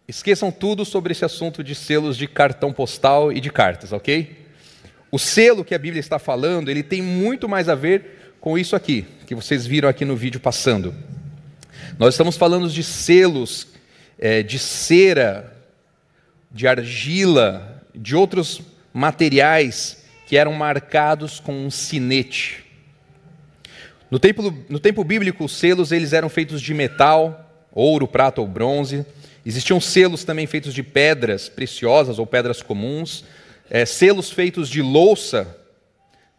Esqueçam 0.05 0.51
tudo 0.51 0.83
sobre 0.83 1.13
esse 1.13 1.23
assunto 1.23 1.63
de 1.63 1.73
selos 1.73 2.17
de 2.17 2.27
cartão 2.27 2.73
postal 2.73 3.31
e 3.31 3.39
de 3.39 3.49
cartas, 3.49 3.93
ok? 3.93 4.35
O 5.09 5.17
selo 5.17 5.63
que 5.63 5.73
a 5.73 5.79
Bíblia 5.79 6.01
está 6.01 6.19
falando, 6.19 6.69
ele 6.69 6.83
tem 6.83 7.01
muito 7.01 7.47
mais 7.47 7.69
a 7.69 7.75
ver 7.75 8.35
com 8.41 8.57
isso 8.57 8.75
aqui, 8.75 9.05
que 9.25 9.33
vocês 9.33 9.65
viram 9.65 9.87
aqui 9.87 10.03
no 10.03 10.15
vídeo 10.17 10.41
passando. 10.41 10.93
Nós 11.97 12.15
estamos 12.15 12.35
falando 12.35 12.69
de 12.69 12.83
selos 12.83 13.67
é, 14.19 14.43
de 14.43 14.59
cera, 14.59 15.55
de 16.51 16.67
argila, 16.67 17.81
de 17.95 18.13
outros 18.13 18.61
materiais 18.93 20.03
que 20.27 20.37
eram 20.37 20.53
marcados 20.53 21.39
com 21.39 21.65
um 21.65 21.71
sinete. 21.71 22.63
No 24.09 24.19
tempo, 24.19 24.53
no 24.69 24.79
tempo 24.79 25.03
bíblico, 25.03 25.45
os 25.45 25.57
selos 25.57 25.91
eles 25.91 26.13
eram 26.13 26.29
feitos 26.29 26.61
de 26.61 26.73
metal, 26.73 27.67
ouro, 27.71 28.07
prata 28.07 28.39
ou 28.39 28.47
bronze. 28.47 29.05
Existiam 29.45 29.81
selos 29.81 30.23
também 30.23 30.45
feitos 30.45 30.73
de 30.73 30.83
pedras 30.83 31.49
preciosas 31.49 32.19
ou 32.19 32.27
pedras 32.27 32.61
comuns, 32.61 33.25
é, 33.69 33.85
selos 33.85 34.29
feitos 34.29 34.69
de 34.69 34.81
louça, 34.81 35.57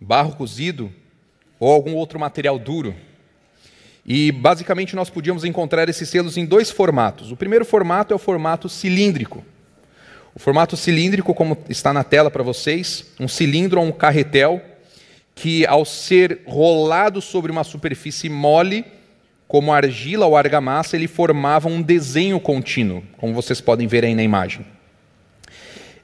barro 0.00 0.37
cozido 0.37 0.92
ou 1.58 1.70
algum 1.73 1.94
outro 1.94 2.18
material 2.18 2.58
duro. 2.58 2.94
E 4.06 4.30
basicamente 4.30 4.94
nós 4.94 5.11
podíamos 5.11 5.44
encontrar 5.44 5.88
esses 5.88 6.08
selos 6.08 6.37
em 6.37 6.44
dois 6.44 6.70
formatos. 6.70 7.32
O 7.32 7.37
primeiro 7.37 7.64
formato 7.64 8.12
é 8.12 8.16
o 8.16 8.18
formato 8.18 8.68
cilíndrico. 8.68 9.44
O 10.35 10.38
formato 10.41 10.76
cilíndrico, 10.76 11.33
como 11.33 11.57
está 11.69 11.93
na 11.93 12.03
tela 12.03 12.29
para 12.29 12.43
vocês, 12.43 13.05
um 13.21 13.29
cilindro 13.29 13.81
ou 13.81 13.87
um 13.87 13.93
carretel 13.93 14.61
que, 15.33 15.64
ao 15.67 15.85
ser 15.85 16.41
rolado 16.45 17.21
sobre 17.21 17.53
uma 17.53 17.62
superfície 17.62 18.29
mole, 18.29 18.85
como 19.47 19.73
argila 19.73 20.26
ou 20.26 20.37
argamassa, 20.37 20.97
ele 20.97 21.07
formava 21.07 21.69
um 21.69 21.81
desenho 21.81 22.41
contínuo, 22.41 23.05
como 23.17 23.33
vocês 23.33 23.61
podem 23.61 23.87
ver 23.87 24.05
aí 24.05 24.14
na 24.14 24.25
imagem. 24.25 24.67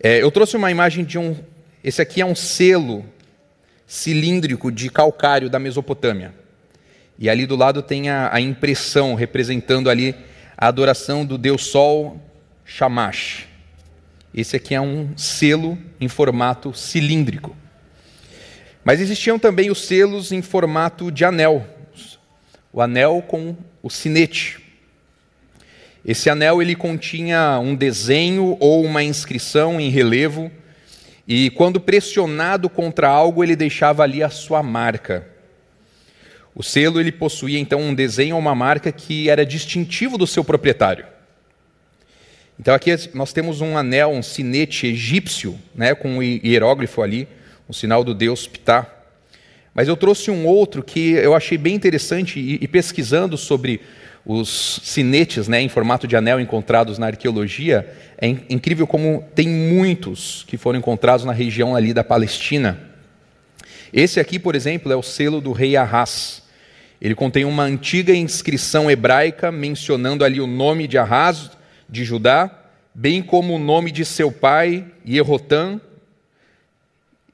É, 0.01 0.23
eu 0.23 0.31
trouxe 0.31 0.57
uma 0.57 0.71
imagem 0.71 1.05
de 1.05 1.19
um. 1.19 1.37
Esse 1.83 2.01
aqui 2.01 2.21
é 2.21 2.27
um 2.27 2.35
selo 2.35 3.05
cilíndrico 3.85 4.71
de 4.71 4.89
calcário 4.89 5.51
da 5.51 5.59
Mesopotâmia. 5.59 6.33
E 7.19 7.29
ali 7.29 7.47
do 7.47 7.57
lado 7.57 7.83
tem 7.83 8.09
a, 8.09 8.33
a 8.33 8.41
impressão 8.41 9.15
representando 9.15 9.91
ali 9.91 10.15
a 10.57 10.69
adoração 10.69 11.25
do 11.25 11.37
deus 11.37 11.67
Sol 11.67 12.21
Shamash. 12.65 13.50
Esse 14.33 14.57
aqui 14.57 14.75
é 14.75 14.81
um 14.81 15.17
selo 15.17 15.77
em 16.01 16.07
formato 16.07 16.73
cilíndrico. 16.73 17.57
Mas 18.85 19.01
existiam 19.01 19.39
também 19.39 19.71
os 19.71 19.85
selos 19.85 20.31
em 20.33 20.41
formato 20.41 21.11
de 21.11 21.25
anel, 21.25 21.67
o 22.73 22.81
anel 22.81 23.23
com 23.27 23.57
o 23.83 23.91
sinete. 23.91 24.59
Esse 26.05 26.31
anel 26.31 26.63
ele 26.63 26.75
continha 26.75 27.59
um 27.59 27.75
desenho 27.75 28.57
ou 28.61 28.85
uma 28.85 29.03
inscrição 29.03 29.81
em 29.81 29.91
relevo, 29.91 30.51
e 31.27 31.51
quando 31.51 31.81
pressionado 31.81 32.71
contra 32.71 33.09
algo, 33.09 33.45
ele 33.45 33.55
deixava 33.55 34.03
ali 34.03 34.23
a 34.23 34.31
sua 34.31 34.63
marca. 34.63 35.29
O 36.55 36.63
selo 36.63 36.99
ele 37.01 37.13
possuía 37.13 37.59
então 37.59 37.81
um 37.81 37.95
desenho 37.95 38.35
ou 38.35 38.41
uma 38.41 38.55
marca 38.55 38.91
que 38.91 39.29
era 39.29 39.45
distintivo 39.45 40.17
do 40.17 40.27
seu 40.27 40.43
proprietário. 40.43 41.05
Então 42.61 42.75
aqui 42.75 42.95
nós 43.15 43.33
temos 43.33 43.63
um 43.63 43.75
anel, 43.75 44.11
um 44.11 44.23
sinete 44.23 44.87
egípcio, 44.87 45.59
né, 45.75 45.95
com 45.95 46.19
um 46.19 46.23
hieróglifo 46.23 47.01
ali, 47.01 47.27
um 47.67 47.73
sinal 47.73 48.05
do 48.05 48.13
deus 48.13 48.47
Ptah. 48.47 48.87
Mas 49.75 49.89
eu 49.89 49.97
trouxe 49.97 50.31
um 50.31 50.47
outro 50.47 50.83
que 50.83 51.13
eu 51.13 51.35
achei 51.35 51.57
bem 51.57 51.75
interessante 51.75 52.39
e, 52.39 52.59
e 52.61 52.69
pesquisando 52.69 53.39
sobre 53.39 53.81
os 54.27 54.79
sinetes 54.85 55.49
né, 55.49 55.63
em 55.63 55.71
formato 55.71 56.07
de 56.07 56.17
anel 56.17 56.39
encontrados 56.39 56.99
na 56.99 57.07
arqueologia, 57.07 57.91
é 58.21 58.29
incrível 58.29 58.87
como 58.87 59.25
tem 59.35 59.49
muitos 59.49 60.45
que 60.47 60.59
foram 60.59 60.79
encontrados 60.79 61.25
na 61.25 61.33
região 61.33 61.75
ali 61.75 61.95
da 61.95 62.05
Palestina. 62.05 62.79
Esse 63.91 64.21
aqui, 64.21 64.39
por 64.39 64.55
exemplo, 64.55 64.93
é 64.93 64.97
o 64.97 65.03
selo 65.03 65.41
do 65.41 65.53
rei 65.53 65.79
Arras. 65.79 66.43
Ele 67.01 67.15
contém 67.15 67.47
uma 67.47 67.63
antiga 67.63 68.15
inscrição 68.15 68.91
hebraica 68.91 69.51
mencionando 69.51 70.27
ali 70.27 70.43
o 70.43 70.47
nome 70.47 70.87
de 70.87 70.99
Arras, 70.99 71.59
de 71.91 72.05
Judá, 72.05 72.51
bem 72.95 73.23
como 73.23 73.55
o 73.55 73.59
nome 73.59 73.91
de 73.91 74.05
seu 74.05 74.31
pai, 74.31 74.87
Yehotam, 75.07 75.81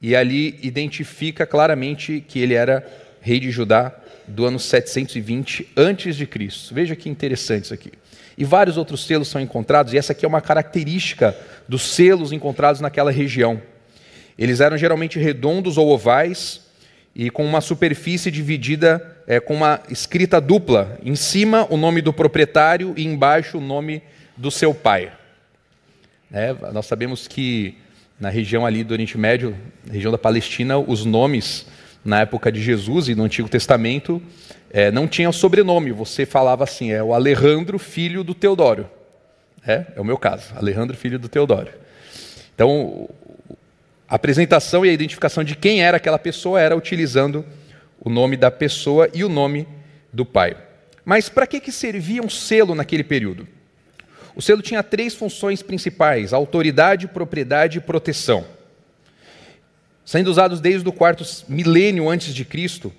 e 0.01 0.15
ali 0.15 0.57
identifica 0.61 1.45
claramente 1.45 2.23
que 2.27 2.39
ele 2.39 2.53
era 2.53 2.85
rei 3.21 3.39
de 3.39 3.51
Judá 3.51 3.93
do 4.27 4.45
ano 4.45 4.59
720 4.59 5.69
antes 5.75 6.15
de 6.15 6.25
Cristo. 6.25 6.73
Veja 6.73 6.95
que 6.95 7.09
interessante 7.09 7.65
isso 7.65 7.73
aqui. 7.73 7.91
E 8.37 8.43
vários 8.43 8.77
outros 8.77 9.05
selos 9.05 9.27
são 9.27 9.41
encontrados, 9.41 9.93
e 9.93 9.97
essa 9.97 10.11
aqui 10.11 10.25
é 10.25 10.27
uma 10.27 10.41
característica 10.41 11.35
dos 11.67 11.81
selos 11.93 12.31
encontrados 12.31 12.81
naquela 12.81 13.11
região. 13.11 13.61
Eles 14.37 14.59
eram 14.59 14.77
geralmente 14.77 15.17
redondos 15.17 15.77
ou 15.77 15.89
ovais 15.89 16.61
e 17.15 17.31
com 17.31 17.43
uma 17.43 17.61
superfície 17.61 18.29
dividida 18.29 19.17
é, 19.25 19.39
com 19.39 19.55
uma 19.55 19.81
escrita 19.89 20.39
dupla. 20.39 20.99
Em 21.03 21.15
cima, 21.15 21.65
o 21.71 21.75
nome 21.75 21.99
do 21.99 22.13
proprietário 22.13 22.93
e 22.95 23.05
embaixo, 23.05 23.57
o 23.57 23.61
nome 23.61 24.03
do 24.37 24.51
seu 24.51 24.73
pai. 24.73 25.11
É, 26.31 26.53
nós 26.71 26.85
sabemos 26.85 27.27
que 27.27 27.77
na 28.19 28.29
região 28.29 28.65
ali 28.65 28.83
do 28.83 28.91
Oriente 28.91 29.17
Médio, 29.17 29.55
região 29.89 30.11
da 30.11 30.17
Palestina, 30.17 30.77
os 30.77 31.05
nomes 31.05 31.65
na 32.03 32.21
época 32.21 32.51
de 32.51 32.61
Jesus 32.61 33.09
e 33.09 33.15
no 33.15 33.23
Antigo 33.23 33.49
Testamento 33.49 34.21
é, 34.71 34.91
não 34.91 35.07
tinham 35.07 35.31
sobrenome. 35.31 35.91
Você 35.91 36.25
falava 36.25 36.63
assim, 36.63 36.91
é 36.91 37.03
o 37.03 37.13
Alejandro, 37.13 37.77
filho 37.79 38.23
do 38.23 38.33
Teodoro. 38.33 38.89
É, 39.65 39.85
é 39.95 40.01
o 40.01 40.05
meu 40.05 40.17
caso, 40.17 40.53
Alejandro, 40.55 40.95
filho 40.95 41.19
do 41.19 41.27
Teodoro. 41.27 41.69
Então, 42.55 43.09
a 44.07 44.15
apresentação 44.15 44.85
e 44.85 44.89
a 44.89 44.93
identificação 44.93 45.43
de 45.43 45.55
quem 45.55 45.81
era 45.81 45.97
aquela 45.97 46.17
pessoa 46.17 46.61
era 46.61 46.75
utilizando 46.75 47.45
o 47.99 48.09
nome 48.09 48.37
da 48.37 48.49
pessoa 48.49 49.09
e 49.13 49.23
o 49.23 49.29
nome 49.29 49.67
do 50.13 50.25
pai. 50.25 50.55
Mas 51.03 51.29
para 51.29 51.45
que, 51.45 51.59
que 51.59 51.71
servia 51.71 52.21
um 52.21 52.29
selo 52.29 52.73
naquele 52.73 53.03
período? 53.03 53.47
O 54.37 54.41
selo 54.41 54.61
tinha 54.61 54.83
três 54.83 55.15
funções 55.15 55.63
principais: 55.63 56.31
autoridade, 56.31 57.07
propriedade 57.07 57.79
e 57.79 57.81
proteção. 57.81 58.45
Sendo 60.05 60.27
usados 60.27 60.61
desde 60.61 60.87
o 60.87 60.91
quarto 60.91 61.25
milênio 61.49 62.07
antes 62.07 62.35
de 62.35 62.45
Cristo, 62.45 62.93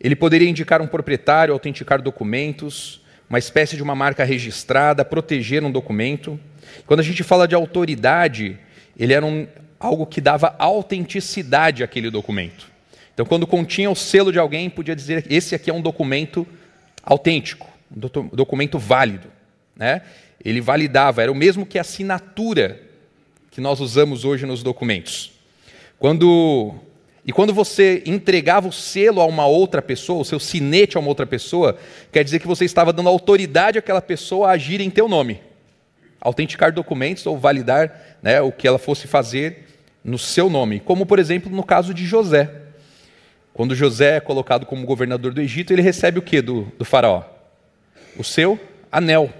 ele 0.00 0.16
poderia 0.16 0.50
indicar 0.50 0.82
um 0.82 0.88
proprietário, 0.88 1.54
autenticar 1.54 2.02
documentos, 2.02 3.00
uma 3.30 3.38
espécie 3.38 3.76
de 3.76 3.82
uma 3.82 3.94
marca 3.94 4.24
registrada, 4.24 5.04
proteger 5.04 5.62
um 5.62 5.70
documento. 5.70 6.38
Quando 6.84 6.98
a 6.98 7.04
gente 7.04 7.22
fala 7.22 7.46
de 7.46 7.54
autoridade, 7.54 8.58
ele 8.98 9.12
era 9.12 9.24
um, 9.24 9.46
algo 9.78 10.04
que 10.04 10.20
dava 10.20 10.56
autenticidade 10.58 11.84
àquele 11.84 12.10
documento. 12.10 12.66
Então, 13.14 13.24
quando 13.24 13.46
continha 13.46 13.88
o 13.88 13.94
selo 13.94 14.32
de 14.32 14.38
alguém, 14.40 14.68
podia 14.68 14.96
dizer: 14.96 15.24
esse 15.30 15.54
aqui 15.54 15.70
é 15.70 15.72
um 15.72 15.80
documento 15.80 16.44
autêntico, 17.04 17.68
um 17.88 18.34
documento 18.34 18.80
válido. 18.80 19.28
Né? 19.76 20.02
Ele 20.46 20.60
validava, 20.60 21.22
era 21.22 21.32
o 21.32 21.34
mesmo 21.34 21.66
que 21.66 21.76
a 21.76 21.80
assinatura 21.80 22.80
que 23.50 23.60
nós 23.60 23.80
usamos 23.80 24.24
hoje 24.24 24.46
nos 24.46 24.62
documentos. 24.62 25.32
Quando 25.98 26.72
e 27.26 27.32
quando 27.32 27.52
você 27.52 28.04
entregava 28.06 28.68
o 28.68 28.72
selo 28.72 29.20
a 29.20 29.26
uma 29.26 29.44
outra 29.44 29.82
pessoa, 29.82 30.20
o 30.20 30.24
seu 30.24 30.38
sinete 30.38 30.96
a 30.96 31.00
uma 31.00 31.08
outra 31.08 31.26
pessoa, 31.26 31.76
quer 32.12 32.22
dizer 32.22 32.38
que 32.38 32.46
você 32.46 32.64
estava 32.64 32.92
dando 32.92 33.08
autoridade 33.08 33.76
àquela 33.76 34.00
pessoa 34.00 34.46
a 34.46 34.52
agir 34.52 34.80
em 34.80 34.88
teu 34.88 35.08
nome. 35.08 35.40
Autenticar 36.20 36.72
documentos 36.72 37.26
ou 37.26 37.36
validar 37.36 38.18
né, 38.22 38.40
o 38.40 38.52
que 38.52 38.68
ela 38.68 38.78
fosse 38.78 39.08
fazer 39.08 39.64
no 40.04 40.16
seu 40.16 40.48
nome. 40.48 40.78
Como, 40.78 41.04
por 41.04 41.18
exemplo, 41.18 41.50
no 41.50 41.64
caso 41.64 41.92
de 41.92 42.06
José. 42.06 42.48
Quando 43.52 43.74
José 43.74 44.18
é 44.18 44.20
colocado 44.20 44.64
como 44.64 44.86
governador 44.86 45.34
do 45.34 45.40
Egito, 45.40 45.72
ele 45.72 45.82
recebe 45.82 46.20
o 46.20 46.22
que 46.22 46.40
do, 46.40 46.72
do 46.78 46.84
faraó? 46.84 47.24
O 48.16 48.22
seu 48.22 48.60
anel, 48.92 49.32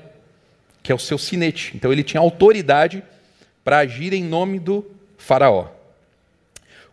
que 0.87 0.93
é 0.93 0.95
o 0.95 1.01
seu 1.01 1.19
sinete. 1.19 1.73
Então 1.75 1.93
ele 1.93 2.05
tinha 2.05 2.21
autoridade 2.21 3.03
para 3.65 3.79
agir 3.79 4.13
em 4.13 4.23
nome 4.23 4.61
do 4.61 4.89
faraó. 5.19 5.67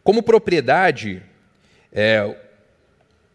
Como 0.04 0.24
propriedade, 0.24 1.22
é, 1.92 2.36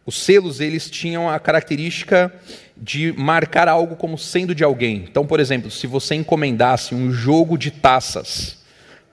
os 0.05 0.21
selos 0.21 0.61
eles 0.61 0.91
tinham 0.91 1.31
a 1.31 1.39
característica 1.39 2.35
de 2.77 3.13
marcar 3.13 3.69
algo 3.69 3.95
como 3.95 4.19
sendo 4.19 4.53
de 4.53 4.65
alguém. 4.65 5.07
Então, 5.09 5.25
por 5.25 5.39
exemplo, 5.39 5.71
se 5.71 5.87
você 5.87 6.17
encomendasse 6.17 6.93
um 6.93 7.13
jogo 7.13 7.57
de 7.57 7.71
taças 7.71 8.59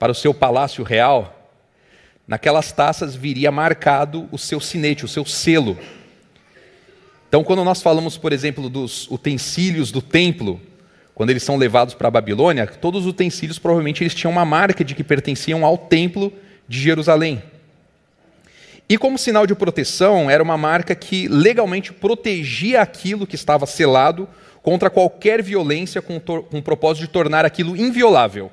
para 0.00 0.10
o 0.10 0.16
seu 0.16 0.34
palácio 0.34 0.82
real, 0.82 1.48
naquelas 2.26 2.72
taças 2.72 3.14
viria 3.14 3.52
marcado 3.52 4.28
o 4.32 4.36
seu 4.38 4.58
sinete, 4.58 5.04
o 5.04 5.08
seu 5.08 5.24
selo. 5.24 5.78
Então, 7.28 7.44
quando 7.44 7.62
nós 7.62 7.80
falamos, 7.80 8.18
por 8.18 8.32
exemplo, 8.32 8.68
dos 8.68 9.08
utensílios 9.08 9.92
do 9.92 10.02
templo, 10.02 10.60
quando 11.16 11.30
eles 11.30 11.42
são 11.42 11.56
levados 11.56 11.94
para 11.94 12.08
a 12.08 12.10
Babilônia, 12.10 12.66
todos 12.66 13.06
os 13.06 13.06
utensílios 13.06 13.58
provavelmente 13.58 14.02
eles 14.02 14.14
tinham 14.14 14.30
uma 14.30 14.44
marca 14.44 14.84
de 14.84 14.94
que 14.94 15.02
pertenciam 15.02 15.64
ao 15.64 15.78
templo 15.78 16.30
de 16.68 16.78
Jerusalém. 16.78 17.42
E 18.86 18.98
como 18.98 19.16
sinal 19.16 19.46
de 19.46 19.54
proteção, 19.54 20.30
era 20.30 20.42
uma 20.42 20.58
marca 20.58 20.94
que 20.94 21.26
legalmente 21.26 21.90
protegia 21.90 22.82
aquilo 22.82 23.26
que 23.26 23.34
estava 23.34 23.64
selado 23.64 24.28
contra 24.62 24.90
qualquer 24.90 25.42
violência 25.42 26.02
com, 26.02 26.20
com 26.20 26.58
o 26.58 26.62
propósito 26.62 27.06
de 27.06 27.10
tornar 27.10 27.46
aquilo 27.46 27.74
inviolável. 27.74 28.52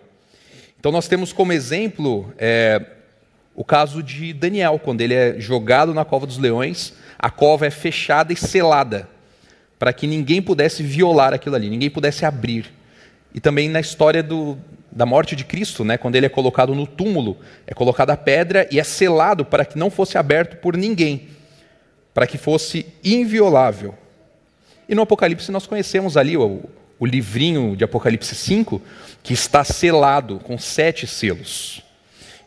Então 0.79 0.89
nós 0.89 1.09
temos 1.09 1.33
como 1.33 1.51
exemplo 1.51 2.33
é, 2.37 2.81
o 3.53 3.65
caso 3.65 4.01
de 4.01 4.31
Daniel, 4.31 4.79
quando 4.79 5.01
ele 5.01 5.13
é 5.13 5.37
jogado 5.37 5.93
na 5.93 6.05
cova 6.05 6.25
dos 6.25 6.37
leões, 6.37 6.93
a 7.19 7.29
cova 7.29 7.67
é 7.67 7.69
fechada 7.69 8.31
e 8.31 8.37
selada, 8.37 9.09
para 9.77 9.93
que 9.93 10.07
ninguém 10.07 10.41
pudesse 10.41 10.81
violar 10.83 11.33
aquilo 11.33 11.55
ali, 11.55 11.69
ninguém 11.69 11.89
pudesse 11.89 12.25
abrir. 12.25 12.71
E 13.33 13.39
também 13.39 13.67
na 13.67 13.79
história 13.79 14.21
do, 14.21 14.57
da 14.91 15.05
morte 15.05 15.35
de 15.35 15.43
Cristo, 15.43 15.83
né, 15.83 15.97
quando 15.97 16.15
ele 16.15 16.25
é 16.25 16.29
colocado 16.29 16.75
no 16.75 16.85
túmulo, 16.85 17.37
é 17.65 17.73
colocada 17.73 18.13
a 18.13 18.17
pedra 18.17 18.67
e 18.71 18.79
é 18.79 18.83
selado 18.83 19.43
para 19.43 19.65
que 19.65 19.77
não 19.77 19.89
fosse 19.89 20.17
aberto 20.17 20.57
por 20.57 20.77
ninguém, 20.77 21.29
para 22.13 22.27
que 22.27 22.37
fosse 22.37 22.85
inviolável. 23.03 23.95
E 24.87 24.93
no 24.93 25.01
Apocalipse 25.01 25.51
nós 25.51 25.65
conhecemos 25.65 26.15
ali 26.15 26.37
o, 26.37 26.61
o 26.99 27.05
livrinho 27.05 27.75
de 27.75 27.83
Apocalipse 27.83 28.35
5, 28.35 28.81
que 29.23 29.33
está 29.33 29.63
selado 29.63 30.39
com 30.39 30.57
sete 30.57 31.07
selos. 31.07 31.81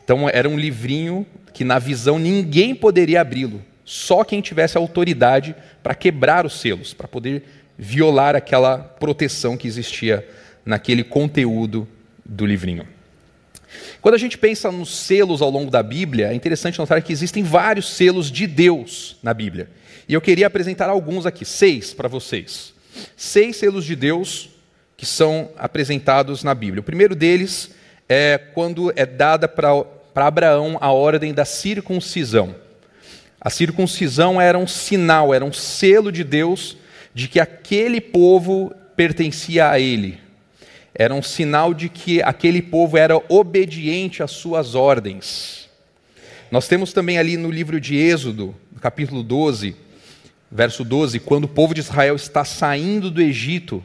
Então 0.04 0.28
era 0.28 0.48
um 0.48 0.56
livrinho 0.56 1.26
que 1.52 1.64
na 1.64 1.78
visão 1.78 2.18
ninguém 2.18 2.74
poderia 2.74 3.20
abri-lo, 3.20 3.60
só 3.86 4.24
quem 4.24 4.40
tivesse 4.40 4.76
autoridade 4.76 5.54
para 5.80 5.94
quebrar 5.94 6.44
os 6.44 6.60
selos, 6.60 6.92
para 6.92 7.06
poder 7.06 7.44
violar 7.78 8.34
aquela 8.34 8.78
proteção 8.78 9.56
que 9.56 9.68
existia 9.68 10.28
naquele 10.64 11.04
conteúdo 11.04 11.86
do 12.24 12.44
livrinho. 12.44 12.86
Quando 14.02 14.16
a 14.16 14.18
gente 14.18 14.36
pensa 14.36 14.72
nos 14.72 14.90
selos 14.90 15.40
ao 15.40 15.50
longo 15.50 15.70
da 15.70 15.82
Bíblia, 15.82 16.28
é 16.28 16.34
interessante 16.34 16.78
notar 16.78 17.00
que 17.00 17.12
existem 17.12 17.44
vários 17.44 17.88
selos 17.94 18.30
de 18.30 18.46
Deus 18.46 19.16
na 19.22 19.32
Bíblia. 19.32 19.68
E 20.08 20.14
eu 20.14 20.20
queria 20.20 20.48
apresentar 20.48 20.88
alguns 20.88 21.24
aqui, 21.24 21.44
seis 21.44 21.94
para 21.94 22.08
vocês. 22.08 22.74
Seis 23.16 23.56
selos 23.56 23.84
de 23.84 23.94
Deus 23.94 24.50
que 24.96 25.06
são 25.06 25.50
apresentados 25.56 26.42
na 26.42 26.54
Bíblia. 26.54 26.80
O 26.80 26.84
primeiro 26.84 27.14
deles 27.14 27.70
é 28.08 28.38
quando 28.38 28.92
é 28.96 29.06
dada 29.06 29.46
para 29.46 29.84
Abraão 30.14 30.78
a 30.80 30.90
ordem 30.90 31.34
da 31.34 31.44
circuncisão. 31.44 32.65
A 33.46 33.50
circuncisão 33.50 34.40
era 34.40 34.58
um 34.58 34.66
sinal, 34.66 35.32
era 35.32 35.44
um 35.44 35.52
selo 35.52 36.10
de 36.10 36.24
Deus 36.24 36.76
de 37.14 37.28
que 37.28 37.38
aquele 37.38 38.00
povo 38.00 38.74
pertencia 38.96 39.70
a 39.70 39.78
ele 39.78 40.18
era 40.92 41.14
um 41.14 41.22
sinal 41.22 41.72
de 41.72 41.88
que 41.88 42.20
aquele 42.20 42.60
povo 42.60 42.98
era 42.98 43.16
obediente 43.28 44.20
às 44.20 44.32
suas 44.32 44.74
ordens. 44.74 45.68
Nós 46.50 46.66
temos 46.66 46.92
também 46.92 47.18
ali 47.18 47.36
no 47.36 47.48
livro 47.48 47.80
de 47.80 47.96
Êxodo, 47.96 48.52
no 48.72 48.80
capítulo 48.80 49.22
12, 49.22 49.76
verso 50.50 50.82
12, 50.82 51.20
quando 51.20 51.44
o 51.44 51.48
povo 51.48 51.72
de 51.72 51.82
Israel 51.82 52.16
está 52.16 52.44
saindo 52.44 53.12
do 53.12 53.22
Egito, 53.22 53.80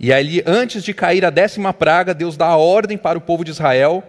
e 0.00 0.12
ali, 0.12 0.42
antes 0.44 0.82
de 0.82 0.92
cair 0.92 1.24
a 1.24 1.30
décima 1.30 1.72
praga, 1.72 2.12
Deus 2.12 2.36
dá 2.36 2.46
a 2.46 2.56
ordem 2.56 2.98
para 2.98 3.16
o 3.16 3.22
povo 3.22 3.44
de 3.44 3.52
Israel 3.52 4.02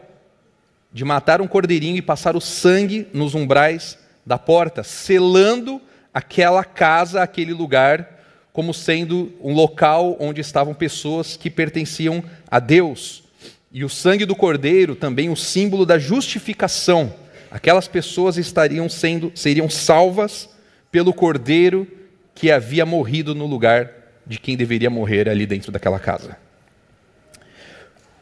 de 0.91 1.05
matar 1.05 1.41
um 1.41 1.47
cordeirinho 1.47 1.97
e 1.97 2.01
passar 2.01 2.35
o 2.35 2.41
sangue 2.41 3.05
nos 3.13 3.35
umbrais 3.35 4.01
da 4.25 4.37
porta, 4.37 4.83
selando 4.83 5.81
aquela 6.13 6.63
casa, 6.63 7.21
aquele 7.21 7.53
lugar, 7.53 8.19
como 8.51 8.73
sendo 8.73 9.33
um 9.41 9.53
local 9.53 10.15
onde 10.19 10.39
estavam 10.39 10.73
pessoas 10.73 11.35
que 11.35 11.49
pertenciam 11.49 12.23
a 12.49 12.59
Deus. 12.59 13.23
E 13.71 13.83
o 13.83 13.89
sangue 13.89 14.25
do 14.25 14.35
cordeiro 14.35 14.95
também 14.95 15.29
o 15.29 15.35
símbolo 15.35 15.85
da 15.85 15.97
justificação. 15.97 17.13
Aquelas 17.49 17.87
pessoas 17.87 18.37
estariam 18.37 18.87
sendo 18.87 19.31
seriam 19.35 19.69
salvas 19.69 20.49
pelo 20.91 21.13
cordeiro 21.13 21.87
que 22.35 22.51
havia 22.51 22.85
morrido 22.85 23.33
no 23.33 23.47
lugar 23.47 23.91
de 24.25 24.39
quem 24.39 24.55
deveria 24.55 24.89
morrer 24.89 25.27
ali 25.27 25.45
dentro 25.45 25.71
daquela 25.71 25.99
casa. 25.99 26.37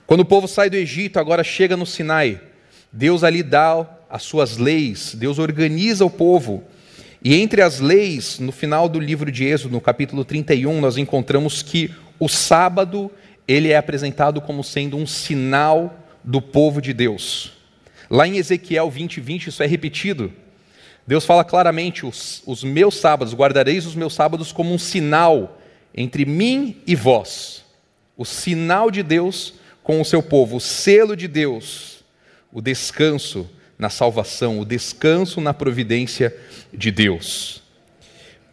Quando 0.07 0.21
o 0.21 0.25
povo 0.25 0.47
sai 0.47 0.69
do 0.69 0.75
Egito, 0.75 1.19
agora 1.19 1.43
chega 1.43 1.77
no 1.77 1.85
Sinai, 1.85 2.41
Deus 2.91 3.23
ali 3.23 3.43
dá 3.43 3.87
as 4.11 4.23
suas 4.23 4.57
leis, 4.57 5.15
Deus 5.15 5.39
organiza 5.39 6.03
o 6.03 6.09
povo 6.09 6.63
e 7.23 7.35
entre 7.35 7.61
as 7.61 7.79
leis, 7.79 8.39
no 8.39 8.51
final 8.51 8.89
do 8.89 8.99
livro 8.99 9.31
de 9.31 9.45
Êxodo, 9.45 9.73
no 9.73 9.79
capítulo 9.79 10.25
31, 10.25 10.81
nós 10.81 10.97
encontramos 10.97 11.61
que 11.61 11.91
o 12.19 12.27
sábado 12.27 13.11
ele 13.47 13.69
é 13.69 13.77
apresentado 13.77 14.41
como 14.41 14.63
sendo 14.63 14.97
um 14.97 15.05
sinal 15.05 15.97
do 16.23 16.41
povo 16.41 16.81
de 16.81 16.93
Deus. 16.93 17.53
Lá 18.09 18.27
em 18.27 18.37
Ezequiel 18.37 18.89
20, 18.89 19.21
20, 19.21 19.47
isso 19.47 19.61
é 19.61 19.67
repetido. 19.67 20.33
Deus 21.05 21.23
fala 21.23 21.43
claramente: 21.43 22.07
os, 22.07 22.41
os 22.45 22.63
meus 22.63 22.97
sábados, 22.97 23.35
guardareis 23.35 23.85
os 23.85 23.95
meus 23.95 24.13
sábados 24.13 24.51
como 24.51 24.73
um 24.73 24.79
sinal 24.79 25.61
entre 25.95 26.25
mim 26.25 26.77
e 26.87 26.95
vós. 26.95 27.63
O 28.17 28.25
sinal 28.25 28.89
de 28.89 29.03
Deus 29.03 29.53
com 29.83 30.01
o 30.01 30.05
seu 30.05 30.23
povo, 30.23 30.57
o 30.57 30.61
selo 30.61 31.15
de 31.15 31.27
Deus, 31.27 32.03
o 32.51 32.61
descanso 32.61 33.47
na 33.81 33.89
salvação, 33.89 34.59
o 34.59 34.65
descanso 34.65 35.41
na 35.41 35.55
providência 35.55 36.33
de 36.71 36.91
Deus. 36.91 37.63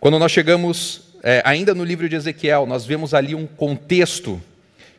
Quando 0.01 0.19
nós 0.19 0.33
chegamos 0.33 1.03
é, 1.23 1.43
ainda 1.45 1.75
no 1.75 1.85
livro 1.85 2.09
de 2.09 2.17
Ezequiel, 2.17 2.64
nós 2.64 2.87
vemos 2.87 3.12
ali 3.12 3.35
um 3.35 3.47
contexto 3.47 4.41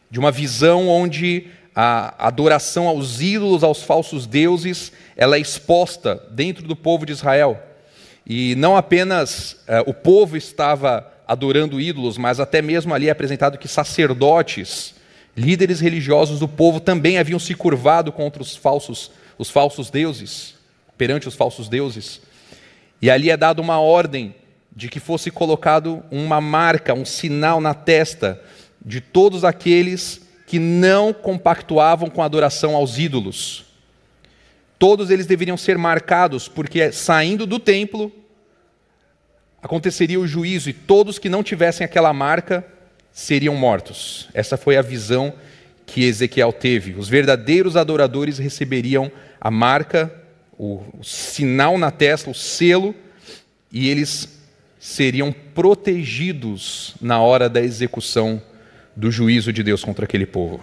de 0.08 0.20
uma 0.20 0.32
visão 0.32 0.88
onde 0.88 1.48
a 1.76 2.28
adoração 2.28 2.88
aos 2.88 3.20
ídolos, 3.20 3.64
aos 3.64 3.82
falsos 3.82 4.28
deuses, 4.28 4.92
ela 5.18 5.36
é 5.36 5.40
exposta 5.40 6.22
dentro 6.30 6.68
do 6.68 6.76
povo 6.76 7.08
de 7.08 7.14
Israel. 7.14 7.60
E 8.24 8.54
não 8.54 8.78
apenas 8.78 9.58
é, 9.66 9.82
o 9.88 9.96
povo 9.96 10.38
estava 10.38 11.12
adorando 11.28 11.82
ídolos, 11.82 12.20
mas 12.20 12.40
até 12.40 12.62
mesmo 12.62 12.94
ali 12.94 13.08
é 13.08 13.12
apresentado 13.12 13.58
que 13.58 13.68
sacerdotes, 13.68 14.94
líderes 15.36 15.80
religiosos 15.80 16.40
do 16.40 16.48
povo 16.48 16.80
também 16.80 17.18
haviam 17.18 17.40
se 17.40 17.56
curvado 17.56 18.12
contra 18.12 18.44
os 18.44 18.56
falsos 18.56 19.10
os 19.40 19.50
falsos 19.50 19.90
deuses, 19.90 20.54
perante 20.98 21.28
os 21.28 21.34
falsos 21.34 21.70
deuses. 21.70 22.22
E 23.02 23.10
ali 23.10 23.30
é 23.32 23.38
dada 23.38 23.62
uma 23.62 23.80
ordem 23.80 24.36
de 24.76 24.90
que 24.90 25.00
fosse 25.00 25.32
colocado 25.32 26.04
uma 26.12 26.42
marca, 26.42 26.94
um 26.94 27.06
sinal 27.06 27.60
na 27.60 27.74
testa 27.74 28.40
de 28.86 29.00
todos 29.02 29.44
aqueles 29.44 30.22
que 30.46 30.60
não 30.60 31.14
compactuavam 31.14 32.10
com 32.10 32.22
a 32.22 32.26
adoração 32.26 32.76
aos 32.76 32.98
ídolos. 32.98 33.66
Todos 34.78 35.10
eles 35.10 35.26
deveriam 35.26 35.58
ser 35.58 35.78
marcados, 35.78 36.48
porque 36.48 36.92
saindo 36.92 37.46
do 37.46 37.60
templo 37.60 38.12
aconteceria 39.62 40.20
o 40.20 40.28
juízo 40.28 40.70
e 40.70 40.74
todos 40.74 41.18
que 41.18 41.30
não 41.30 41.44
tivessem 41.44 41.86
aquela 41.86 42.14
marca 42.14 42.66
seriam 43.12 43.56
mortos. 43.56 44.28
Essa 44.34 44.58
foi 44.58 44.78
a 44.78 44.82
visão 44.82 45.34
que 45.90 46.04
Ezequiel 46.04 46.54
teve. 46.54 46.94
Os 46.94 47.10
verdadeiros 47.10 47.76
adoradores 47.76 48.38
receberiam 48.38 49.12
a 49.42 49.50
marca, 49.50 50.14
o, 50.58 50.84
o 50.98 51.04
sinal 51.04 51.78
na 51.78 51.90
testa, 51.90 52.30
o 52.30 52.34
selo, 52.34 52.94
e 53.72 53.90
eles 53.90 54.40
seriam 54.80 55.32
protegidos 55.32 56.96
na 57.02 57.20
hora 57.20 57.50
da 57.50 57.60
execução 57.60 58.42
do 58.96 59.12
juízo 59.12 59.52
de 59.52 59.64
Deus 59.64 59.84
contra 59.84 60.06
aquele 60.06 60.26
povo. 60.26 60.62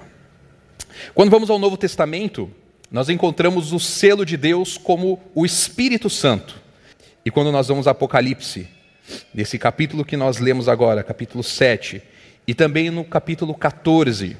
Quando 1.12 1.30
vamos 1.30 1.50
ao 1.50 1.58
Novo 1.58 1.76
Testamento, 1.76 2.50
nós 2.90 3.08
encontramos 3.08 3.72
o 3.72 3.80
selo 3.80 4.24
de 4.24 4.36
Deus 4.36 4.78
como 4.78 5.20
o 5.34 5.44
Espírito 5.44 6.08
Santo. 6.08 6.54
E 7.24 7.30
quando 7.30 7.50
nós 7.50 7.66
vamos 7.66 7.88
a 7.88 7.90
Apocalipse, 7.90 8.68
nesse 9.34 9.58
capítulo 9.58 10.04
que 10.04 10.16
nós 10.16 10.38
lemos 10.38 10.68
agora, 10.68 11.02
capítulo 11.02 11.42
7, 11.42 12.00
e 12.46 12.54
também 12.54 12.90
no 12.90 13.04
capítulo 13.04 13.54
14, 13.54 14.36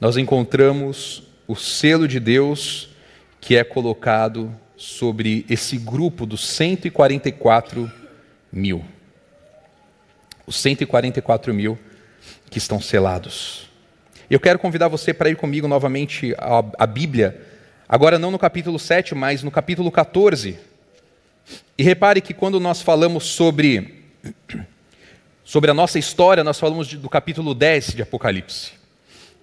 nós 0.00 0.16
encontramos 0.16 1.24
o 1.46 1.56
selo 1.56 2.06
de 2.06 2.20
Deus 2.20 2.90
que 3.40 3.56
é 3.56 3.64
colocado 3.64 4.54
sobre 4.76 5.44
esse 5.48 5.76
grupo 5.76 6.24
dos 6.24 6.46
144 6.46 7.90
mil. 8.52 8.84
Os 10.46 10.56
144 10.60 11.52
mil 11.52 11.78
que 12.48 12.58
estão 12.58 12.80
selados. 12.80 13.68
Eu 14.30 14.38
quero 14.38 14.58
convidar 14.58 14.88
você 14.88 15.12
para 15.12 15.30
ir 15.30 15.36
comigo 15.36 15.66
novamente 15.66 16.34
à, 16.38 16.86
Bíblia, 16.86 17.40
agora 17.88 18.18
não 18.18 18.30
no 18.30 18.38
capítulo 18.38 18.78
7, 18.78 19.14
mas 19.14 19.42
no 19.42 19.50
capítulo 19.50 19.90
14. 19.90 20.58
E 21.76 21.82
repare 21.82 22.20
que 22.20 22.34
quando 22.34 22.60
nós 22.60 22.82
falamos 22.82 23.24
sobre, 23.24 24.04
sobre 25.44 25.70
a 25.70 25.74
nossa 25.74 25.98
história, 25.98 26.44
nós 26.44 26.60
falamos 26.60 26.92
do 26.92 27.08
capítulo 27.08 27.54
10 27.54 27.94
de 27.94 28.02
Apocalipse. 28.02 28.77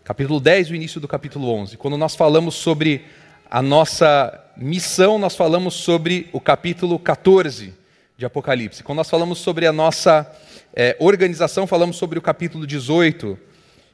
Capítulo 0.05 0.39
10 0.39 0.67
e 0.67 0.71
o 0.71 0.75
início 0.75 1.01
do 1.01 1.07
capítulo 1.07 1.49
11. 1.49 1.77
Quando 1.77 1.97
nós 1.97 2.15
falamos 2.15 2.53
sobre 2.53 3.05
a 3.49 3.59
nossa 3.59 4.39
missão, 4.55 5.17
nós 5.17 5.35
falamos 5.35 5.73
sobre 5.73 6.29
o 6.31 6.39
capítulo 6.39 6.99
14 6.99 7.73
de 8.15 8.23
Apocalipse. 8.23 8.83
Quando 8.83 8.97
nós 8.97 9.09
falamos 9.09 9.39
sobre 9.39 9.65
a 9.65 9.73
nossa 9.73 10.31
é, 10.75 10.95
organização, 10.99 11.65
falamos 11.65 11.95
sobre 11.95 12.19
o 12.19 12.21
capítulo 12.21 12.67
18 12.67 13.35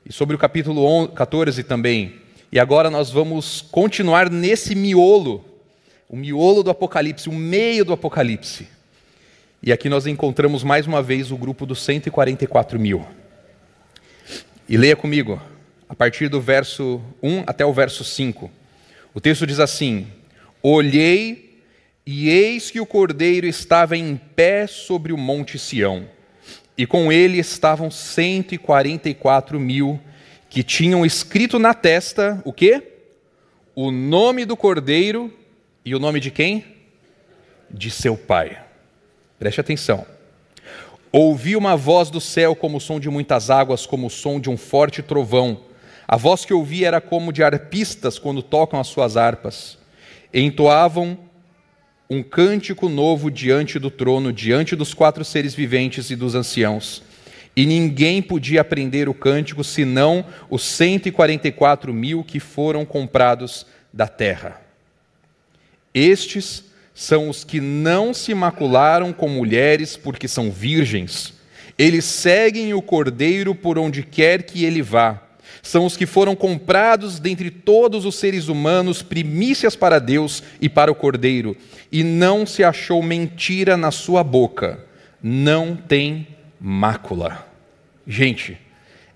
e 0.06 0.12
sobre 0.12 0.36
o 0.36 0.38
capítulo 0.38 1.08
14 1.08 1.64
também. 1.64 2.16
E 2.52 2.60
agora 2.60 2.90
nós 2.90 3.10
vamos 3.10 3.62
continuar 3.72 4.30
nesse 4.30 4.76
miolo, 4.76 5.46
o 6.10 6.18
miolo 6.18 6.62
do 6.62 6.70
Apocalipse, 6.72 7.30
o 7.30 7.34
meio 7.34 7.86
do 7.86 7.94
Apocalipse. 7.94 8.68
E 9.64 9.72
aqui 9.72 9.88
nós 9.88 10.06
encontramos 10.06 10.62
mais 10.62 10.86
uma 10.86 11.02
vez 11.02 11.32
o 11.32 11.38
grupo 11.38 11.66
dos 11.66 11.82
144 11.82 12.78
mil. 12.78 13.08
E 14.68 14.76
leia 14.76 14.98
comigo, 14.98 15.42
a 15.92 15.96
partir 15.96 16.30
do 16.30 16.40
verso 16.40 17.02
1 17.22 17.44
até 17.46 17.66
o 17.66 17.74
verso 17.74 18.06
5. 18.06 18.50
O 19.14 19.20
texto 19.20 19.46
diz 19.46 19.60
assim: 19.60 20.08
Olhei 20.64 21.60
e 22.06 22.30
eis 22.30 22.72
que 22.72 22.80
o 22.80 22.86
cordeiro 22.86 23.46
estava 23.46 23.98
em 23.98 24.16
pé 24.16 24.68
sobre 24.68 25.12
o 25.12 25.18
monte 25.18 25.60
Sião, 25.60 26.08
e 26.78 26.86
com 26.86 27.12
ele 27.12 27.40
estavam 27.40 27.92
144 27.92 29.60
mil 29.60 30.00
que 30.50 30.64
tinham 30.64 31.06
escrito 31.06 31.60
na 31.60 31.74
testa 31.74 32.42
o 32.46 32.54
quê? 32.54 32.82
O 33.76 33.92
nome 33.92 34.46
do 34.46 34.56
cordeiro 34.56 35.30
e 35.84 35.94
o 35.94 36.00
nome 36.00 36.22
de 36.22 36.32
quem? 36.32 36.64
De 37.70 37.92
seu 37.92 38.16
pai. 38.16 38.58
Preste 39.38 39.60
atenção. 39.60 40.06
Ouvi 41.12 41.58
uma 41.58 41.76
voz 41.76 42.10
do 42.10 42.22
céu 42.22 42.56
como 42.56 42.78
o 42.78 42.82
som 42.82 42.98
de 42.98 43.10
muitas 43.10 43.50
águas, 43.50 43.86
como 43.86 44.08
o 44.08 44.10
som 44.10 44.40
de 44.40 44.50
um 44.50 44.56
forte 44.56 45.02
trovão 45.02 45.70
a 46.12 46.18
voz 46.18 46.44
que 46.44 46.54
ouvi 46.54 46.84
era 46.84 47.00
como 47.00 47.32
de 47.32 47.42
arpistas 47.42 48.20
quando 48.20 48.44
tocam 48.44 48.78
as 48.78 48.88
suas 48.88 49.16
harpas. 49.16 49.78
Entoavam 50.34 51.18
um 52.10 52.22
cântico 52.22 52.90
novo 52.90 53.32
diante 53.32 53.80
do 53.80 53.90
trono, 53.90 54.34
diante 54.34 54.76
dos 54.76 54.94
quatro 54.94 55.24
seres 55.24 55.56
viventes 55.56 56.10
e 56.10 56.16
dos 56.18 56.36
anciãos. 56.36 57.02
E 57.56 57.66
ninguém 57.66 58.22
podia 58.22 58.60
aprender 58.60 59.08
o 59.08 59.14
cântico 59.14 59.64
senão 59.64 60.26
os 60.50 60.64
144 60.64 61.94
mil 61.94 62.26
que 62.26 62.42
foram 62.42 62.84
comprados 62.84 63.66
da 63.94 64.06
terra. 64.06 64.60
Estes 65.94 66.66
são 66.94 67.30
os 67.30 67.46
que 67.46 67.62
não 67.62 68.14
se 68.14 68.34
macularam 68.34 69.14
com 69.14 69.30
mulheres 69.30 69.96
porque 69.96 70.28
são 70.28 70.52
virgens. 70.52 71.34
Eles 71.78 72.04
seguem 72.04 72.74
o 72.74 72.82
cordeiro 72.82 73.56
por 73.56 73.80
onde 73.80 74.04
quer 74.04 74.44
que 74.44 74.66
ele 74.66 74.82
vá 74.82 75.31
são 75.62 75.86
os 75.86 75.96
que 75.96 76.06
foram 76.06 76.36
comprados 76.36 77.20
dentre 77.20 77.52
todos 77.52 78.06
os 78.06 78.16
seres 78.16 78.48
humanos, 78.48 79.02
primícias 79.02 79.76
para 79.76 80.00
Deus 80.00 80.42
e 80.60 80.68
para 80.68 80.92
o 80.92 80.96
Cordeiro, 80.96 81.56
e 81.92 82.04
não 82.04 82.46
se 82.46 82.64
achou 82.64 83.02
mentira 83.04 83.78
na 83.78 83.92
sua 83.92 84.24
boca, 84.24 84.86
não 85.22 85.76
tem 85.76 86.28
mácula. 86.60 87.48
Gente, 88.08 88.58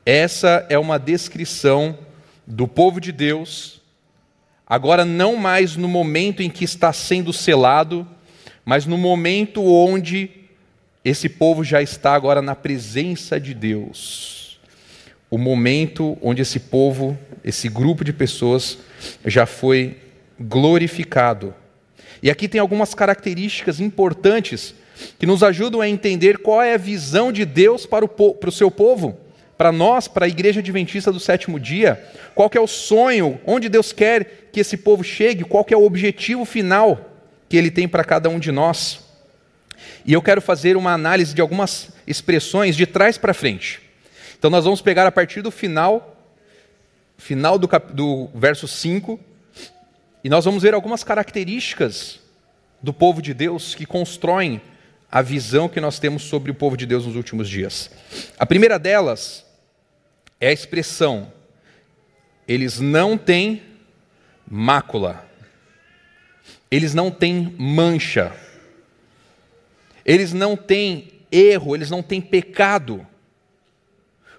essa 0.05 0.65
é 0.69 0.77
uma 0.77 0.99
descrição 0.99 1.97
do 2.45 2.67
povo 2.67 3.01
de 3.01 3.11
Deus, 3.11 3.81
agora 4.67 5.03
não 5.03 5.35
mais 5.35 5.75
no 5.75 5.87
momento 5.87 6.43
em 6.43 6.49
que 6.49 6.63
está 6.63 6.93
sendo 6.93 7.33
selado, 7.33 8.07
mas 8.63 8.85
no 8.85 8.97
momento 8.97 9.63
onde 9.63 10.29
esse 11.03 11.29
povo 11.29 11.63
já 11.63 11.81
está 11.81 12.13
agora 12.13 12.41
na 12.41 12.55
presença 12.55 13.39
de 13.39 13.53
Deus 13.53 14.44
o 15.35 15.37
momento 15.37 16.17
onde 16.21 16.41
esse 16.41 16.61
povo, 16.61 17.19
esse 17.43 17.67
grupo 17.67 18.05
de 18.05 18.13
pessoas, 18.13 18.77
já 19.25 19.45
foi 19.45 19.97
glorificado. 20.39 21.53
E 22.23 22.29
aqui 22.29 22.47
tem 22.47 22.61
algumas 22.61 22.93
características 22.93 23.81
importantes 23.81 24.73
que 25.19 25.25
nos 25.25 25.43
ajudam 25.43 25.81
a 25.81 25.89
entender 25.89 26.37
qual 26.37 26.61
é 26.61 26.73
a 26.73 26.77
visão 26.77 27.33
de 27.33 27.43
Deus 27.43 27.85
para 27.85 28.05
o, 28.05 28.07
para 28.07 28.47
o 28.47 28.51
seu 28.51 28.71
povo, 28.71 29.19
para 29.57 29.73
nós, 29.73 30.07
para 30.07 30.25
a 30.25 30.29
igreja 30.29 30.61
adventista 30.61 31.11
do 31.11 31.19
sétimo 31.19 31.59
dia, 31.59 32.01
qual 32.33 32.49
é 32.55 32.59
o 32.61 32.65
sonho, 32.65 33.37
onde 33.45 33.67
Deus 33.67 33.91
quer 33.91 34.47
que 34.53 34.61
esse 34.61 34.77
povo 34.77 35.03
chegue, 35.03 35.43
qual 35.43 35.65
é 35.69 35.75
o 35.75 35.83
objetivo 35.83 36.45
final 36.45 37.11
que 37.49 37.57
Ele 37.57 37.69
tem 37.69 37.89
para 37.89 38.05
cada 38.05 38.29
um 38.29 38.39
de 38.39 38.53
nós. 38.53 39.01
E 40.05 40.13
eu 40.13 40.21
quero 40.21 40.41
fazer 40.41 40.77
uma 40.77 40.93
análise 40.93 41.35
de 41.35 41.41
algumas 41.41 41.89
expressões 42.07 42.77
de 42.77 42.85
trás 42.85 43.17
para 43.17 43.33
frente. 43.33 43.84
Então 44.45 44.51
nós 44.51 44.65
vamos 44.65 44.79
pegar 44.79 45.07
a 45.07 45.11
partir 45.11 45.41
do 45.41 45.49
final, 45.49 46.23
final 47.17 47.57
do, 47.57 47.67
cap, 47.67 47.91
do 47.91 48.29
verso 48.35 48.67
5, 48.67 49.19
e 50.23 50.29
nós 50.29 50.45
vamos 50.45 50.61
ver 50.61 50.75
algumas 50.75 51.03
características 51.03 52.19
do 52.79 52.93
povo 52.93 53.23
de 53.23 53.33
Deus 53.33 53.73
que 53.73 53.87
constroem 53.87 54.61
a 55.11 55.23
visão 55.23 55.67
que 55.67 55.81
nós 55.81 55.97
temos 55.97 56.21
sobre 56.21 56.51
o 56.51 56.53
povo 56.53 56.77
de 56.77 56.85
Deus 56.85 57.07
nos 57.07 57.15
últimos 57.15 57.49
dias. 57.49 57.89
A 58.37 58.45
primeira 58.45 58.77
delas 58.77 59.43
é 60.39 60.49
a 60.49 60.53
expressão: 60.53 61.33
eles 62.47 62.79
não 62.79 63.17
têm 63.17 63.63
mácula, 64.47 65.27
eles 66.69 66.93
não 66.93 67.09
têm 67.09 67.55
mancha, 67.57 68.31
eles 70.05 70.33
não 70.33 70.55
têm 70.55 71.23
erro, 71.31 71.75
eles 71.75 71.89
não 71.89 72.03
têm 72.03 72.21
pecado. 72.21 73.07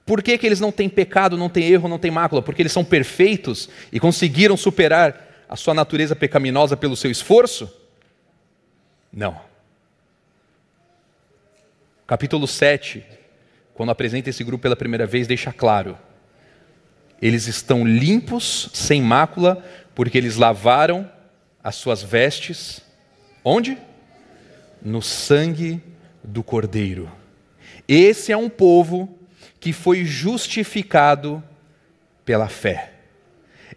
Por 0.07 0.23
que, 0.23 0.39
que 0.39 0.47
eles 0.47 0.61
não 0.61 0.71
têm 0.71 0.89
pecado, 0.89 1.37
não 1.37 1.49
têm 1.49 1.65
erro, 1.65 1.89
não 1.89 1.99
têm 1.99 2.13
mácula? 2.13 2.41
Porque 2.41 2.63
eles 2.63 2.71
são 2.71 2.85
perfeitos 2.85 3.69
e 3.91 3.99
conseguiram 3.99 4.57
superar 4.57 5.45
a 5.49 5.57
sua 5.57 5.75
natureza 5.75 6.15
pecaminosa 6.15 6.77
pelo 6.77 6.97
seu 6.97 7.11
esforço? 7.11 7.69
Não. 9.13 9.41
Capítulo 12.07 12.47
7, 12.47 13.05
quando 13.75 13.91
apresenta 13.91 14.31
esse 14.31 14.45
grupo 14.45 14.63
pela 14.63 14.77
primeira 14.77 15.07
vez, 15.07 15.27
deixa 15.27 15.53
claro: 15.53 15.99
eles 17.21 17.49
estão 17.49 17.85
limpos, 17.85 18.71
sem 18.73 19.03
mácula, 19.03 19.65
porque 19.93 20.17
eles 20.17 20.37
lavaram 20.37 21.11
as 21.65 21.75
suas 21.75 22.01
vestes. 22.01 22.81
Onde? 23.43 23.77
No 24.81 25.03
sangue 25.03 25.83
do 26.23 26.45
Cordeiro. 26.45 27.11
Esse 27.89 28.31
é 28.31 28.37
um 28.37 28.49
povo 28.49 29.16
que 29.67 29.73
foi 29.73 30.05
justificado 30.05 31.43
pela 32.25 32.49
fé. 32.49 32.93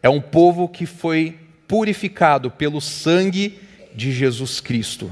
É 0.04 0.08
um 0.08 0.22
povo 0.22 0.70
que 0.70 0.86
foi 0.86 1.40
purificado 1.68 2.52
pelo 2.52 2.80
sangue 2.80 3.60
de 3.96 4.12
Jesus 4.12 4.62
Cristo. 4.62 5.12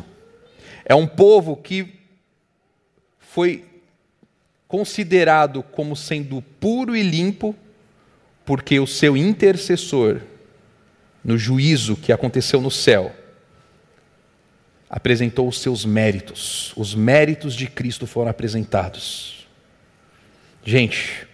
É 0.85 0.93
um 0.93 1.07
povo 1.07 1.57
que 1.57 1.95
foi 3.17 3.65
considerado 4.67 5.63
como 5.63 5.95
sendo 5.95 6.43
puro 6.59 6.95
e 6.95 7.01
limpo, 7.01 7.55
porque 8.45 8.79
o 8.79 8.85
seu 8.85 9.17
intercessor, 9.17 10.21
no 11.23 11.39
juízo 11.39 11.95
que 11.95 12.13
aconteceu 12.13 12.61
no 12.61 12.69
céu, 12.69 13.15
apresentou 14.87 15.47
os 15.47 15.59
seus 15.59 15.83
méritos. 15.83 16.71
Os 16.77 16.93
méritos 16.93 17.55
de 17.55 17.65
Cristo 17.65 18.05
foram 18.05 18.29
apresentados. 18.29 19.36
Gente, 20.69 21.25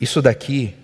isso 0.00 0.20
daqui 0.20 0.74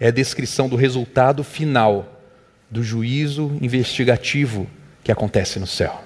é 0.00 0.06
a 0.06 0.10
descrição 0.10 0.70
do 0.70 0.74
resultado 0.74 1.44
final 1.44 2.22
do 2.70 2.82
juízo 2.82 3.58
investigativo 3.60 4.66
que 5.04 5.12
acontece 5.12 5.58
no 5.58 5.66
céu. 5.66 6.02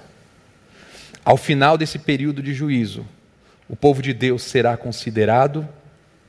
Ao 1.23 1.37
final 1.37 1.77
desse 1.77 1.97
período 1.97 2.43
de 2.43 2.53
juízo, 2.53 3.07
o 3.69 3.77
povo 3.77 4.01
de 4.01 4.13
Deus 4.13 4.43
será 4.43 4.75
considerado 4.75 5.65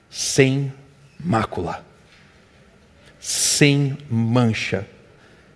sem 0.09 0.73
mácula, 1.19 1.85
sem 3.19 3.99
mancha, 4.09 4.87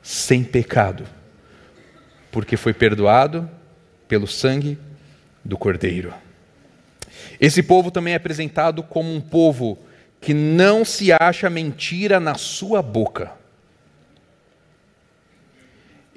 sem 0.03 0.43
pecado, 0.43 1.07
porque 2.33 2.57
foi 2.57 2.75
perdoado 2.75 3.49
pelo 4.09 4.27
sangue 4.27 4.77
do 5.45 5.57
Cordeiro. 5.57 6.13
Esse 7.41 7.63
povo 7.63 7.91
também 7.91 8.15
é 8.15 8.17
apresentado 8.17 8.83
como 8.83 9.13
um 9.13 9.21
povo 9.21 9.79
que 10.21 10.33
não 10.33 10.85
se 10.85 11.13
acha 11.13 11.51
mentira 11.51 12.19
na 12.19 12.35
sua 12.35 12.83
boca. 12.83 13.33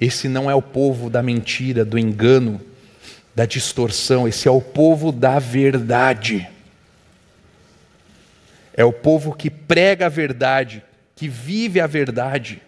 Esse 0.00 0.28
não 0.28 0.50
é 0.50 0.54
o 0.54 0.62
povo 0.62 1.10
da 1.10 1.22
mentira, 1.22 1.84
do 1.84 1.98
engano, 1.98 2.60
da 3.34 3.44
distorção, 3.44 4.26
esse 4.26 4.48
é 4.48 4.50
o 4.50 4.60
povo 4.60 5.12
da 5.12 5.38
verdade. 5.38 6.48
É 8.72 8.84
o 8.84 8.92
povo 8.92 9.34
que 9.34 9.50
prega 9.50 10.06
a 10.06 10.08
verdade, 10.08 10.82
que 11.14 11.28
vive 11.28 11.80
a 11.80 11.86
verdade. 11.86 12.62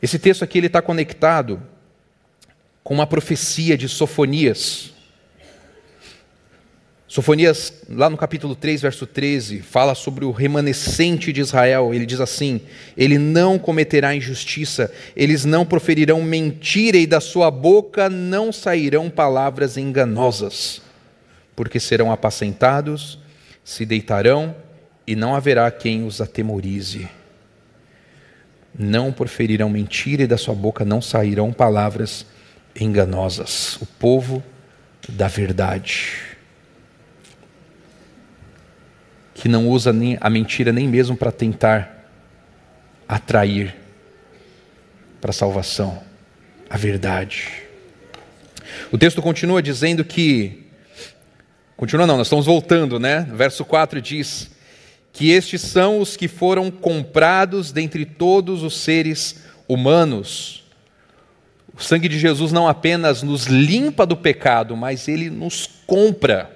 Esse 0.00 0.18
texto 0.18 0.44
aqui 0.44 0.58
ele 0.58 0.68
está 0.68 0.80
conectado 0.80 1.60
com 2.86 2.94
uma 2.94 3.06
profecia 3.06 3.76
de 3.76 3.88
Sofonias. 3.88 4.92
Sofonias, 7.08 7.82
lá 7.88 8.08
no 8.08 8.16
capítulo 8.16 8.54
3, 8.54 8.80
verso 8.80 9.08
13, 9.08 9.60
fala 9.60 9.92
sobre 9.92 10.24
o 10.24 10.30
remanescente 10.30 11.32
de 11.32 11.40
Israel. 11.40 11.92
Ele 11.92 12.06
diz 12.06 12.20
assim: 12.20 12.60
Ele 12.96 13.18
não 13.18 13.58
cometerá 13.58 14.14
injustiça, 14.14 14.92
eles 15.16 15.44
não 15.44 15.66
proferirão 15.66 16.22
mentira, 16.22 16.96
e 16.96 17.08
da 17.08 17.18
sua 17.18 17.50
boca 17.50 18.08
não 18.08 18.52
sairão 18.52 19.10
palavras 19.10 19.76
enganosas, 19.76 20.80
porque 21.56 21.80
serão 21.80 22.12
apacentados, 22.12 23.18
se 23.64 23.84
deitarão, 23.84 24.54
e 25.04 25.16
não 25.16 25.34
haverá 25.34 25.68
quem 25.72 26.06
os 26.06 26.20
atemorize. 26.20 27.08
Não 28.78 29.10
proferirão 29.10 29.68
mentira, 29.68 30.22
e 30.22 30.28
da 30.28 30.38
sua 30.38 30.54
boca 30.54 30.84
não 30.84 31.02
sairão 31.02 31.52
palavras 31.52 32.24
enganosas 32.80 33.76
o 33.80 33.86
povo 33.86 34.42
da 35.08 35.28
verdade, 35.28 36.12
que 39.34 39.48
não 39.48 39.68
usa 39.68 39.92
nem 39.92 40.18
a 40.20 40.28
mentira 40.28 40.72
nem 40.72 40.88
mesmo 40.88 41.16
para 41.16 41.30
tentar 41.30 42.10
atrair 43.08 43.74
para 45.20 45.30
a 45.30 45.34
salvação, 45.34 46.02
a 46.68 46.76
verdade. 46.76 47.62
O 48.90 48.98
texto 48.98 49.22
continua 49.22 49.62
dizendo 49.62 50.04
que 50.04 50.66
continua 51.76 52.06
não, 52.06 52.16
nós 52.16 52.26
estamos 52.26 52.46
voltando, 52.46 52.98
né? 52.98 53.26
Verso 53.32 53.64
4 53.64 54.00
diz 54.00 54.50
que 55.12 55.30
estes 55.30 55.62
são 55.62 56.00
os 56.00 56.16
que 56.16 56.28
foram 56.28 56.70
comprados 56.70 57.72
dentre 57.72 58.04
todos 58.04 58.62
os 58.62 58.76
seres 58.78 59.44
humanos 59.68 60.65
o 61.76 61.82
sangue 61.82 62.08
de 62.08 62.18
Jesus 62.18 62.52
não 62.52 62.66
apenas 62.66 63.22
nos 63.22 63.44
limpa 63.44 64.06
do 64.06 64.16
pecado, 64.16 64.74
mas 64.74 65.08
ele 65.08 65.28
nos 65.28 65.68
compra. 65.86 66.50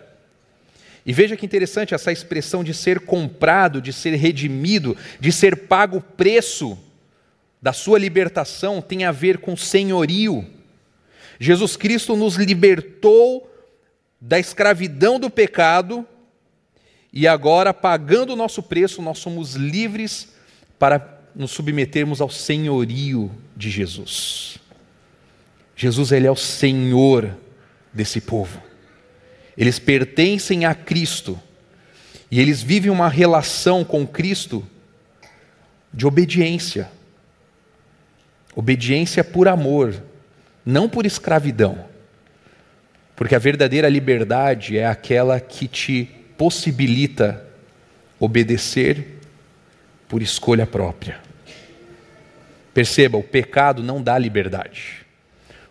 E 1.05 1.13
veja 1.13 1.37
que 1.37 1.45
interessante 1.45 1.95
essa 1.95 2.11
expressão 2.11 2.65
de 2.65 2.73
ser 2.73 3.01
comprado, 3.01 3.83
de 3.83 3.93
ser 3.93 4.15
redimido, 4.15 4.97
de 5.19 5.31
ser 5.31 5.67
pago 5.67 5.99
o 5.99 6.03
preço 6.03 6.79
da 7.61 7.73
sua 7.73 7.99
libertação 7.99 8.81
tem 8.81 9.05
a 9.05 9.13
ver 9.13 9.39
com 9.39 9.57
senhorio. 9.57 10.47
Jesus 11.39 11.77
Cristo 11.77 12.17
nos 12.17 12.37
libertou 12.37 13.47
da 14.21 14.39
escravidão 14.39 15.21
do 15.21 15.29
pecado 15.29 16.07
e 17.13 17.27
agora, 17.27 17.75
pagando 17.75 18.33
o 18.35 18.37
nosso 18.37 18.63
preço, 18.63 19.03
nós 19.03 19.19
somos 19.19 19.55
livres 19.55 20.29
para 20.79 21.21
nos 21.35 21.51
submetermos 21.51 22.21
ao 22.21 22.31
senhorio 22.31 23.31
de 23.57 23.69
Jesus. 23.69 24.60
Jesus 25.81 26.13
ele 26.13 26.27
é 26.27 26.31
o 26.31 26.37
Senhor 26.37 27.35
desse 27.91 28.21
povo. 28.21 28.63
Eles 29.57 29.79
pertencem 29.79 30.67
a 30.67 30.75
Cristo 30.75 31.41
e 32.31 32.39
eles 32.39 32.63
vivem 32.63 32.91
uma 32.91 33.09
relação 33.09 33.83
com 33.83 34.07
Cristo 34.07 34.63
de 35.91 36.07
obediência. 36.07 36.91
Obediência 38.55 39.25
por 39.25 39.49
amor, 39.49 40.03
não 40.67 40.87
por 40.87 41.07
escravidão. 41.07 41.87
Porque 43.17 43.35
a 43.35 43.39
verdadeira 43.39 43.89
liberdade 43.89 44.77
é 44.77 44.87
aquela 44.87 45.41
que 45.41 45.67
te 45.67 46.11
possibilita 46.37 47.43
obedecer 48.19 49.19
por 50.07 50.21
escolha 50.21 50.67
própria. 50.67 51.19
Perceba, 52.75 53.17
o 53.17 53.23
pecado 53.23 53.83
não 53.83 54.03
dá 54.03 54.19
liberdade. 54.19 55.09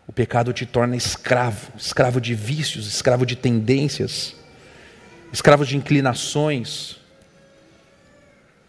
O 0.10 0.12
pecado 0.12 0.52
te 0.52 0.66
torna 0.66 0.96
escravo, 0.96 1.72
escravo 1.78 2.20
de 2.20 2.34
vícios, 2.34 2.88
escravo 2.88 3.28
de 3.28 3.36
tendências, 3.36 4.36
escravo 5.32 5.64
de 5.64 5.78
inclinações. 5.78 6.98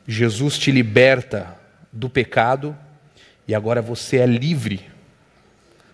Jesus 0.07 0.59
te 0.59 0.71
liberta 0.71 1.57
do 1.91 2.11
pecado 2.11 2.77
e 3.49 3.55
agora 3.55 3.81
você 3.81 4.19
é 4.19 4.27
livre. 4.27 4.91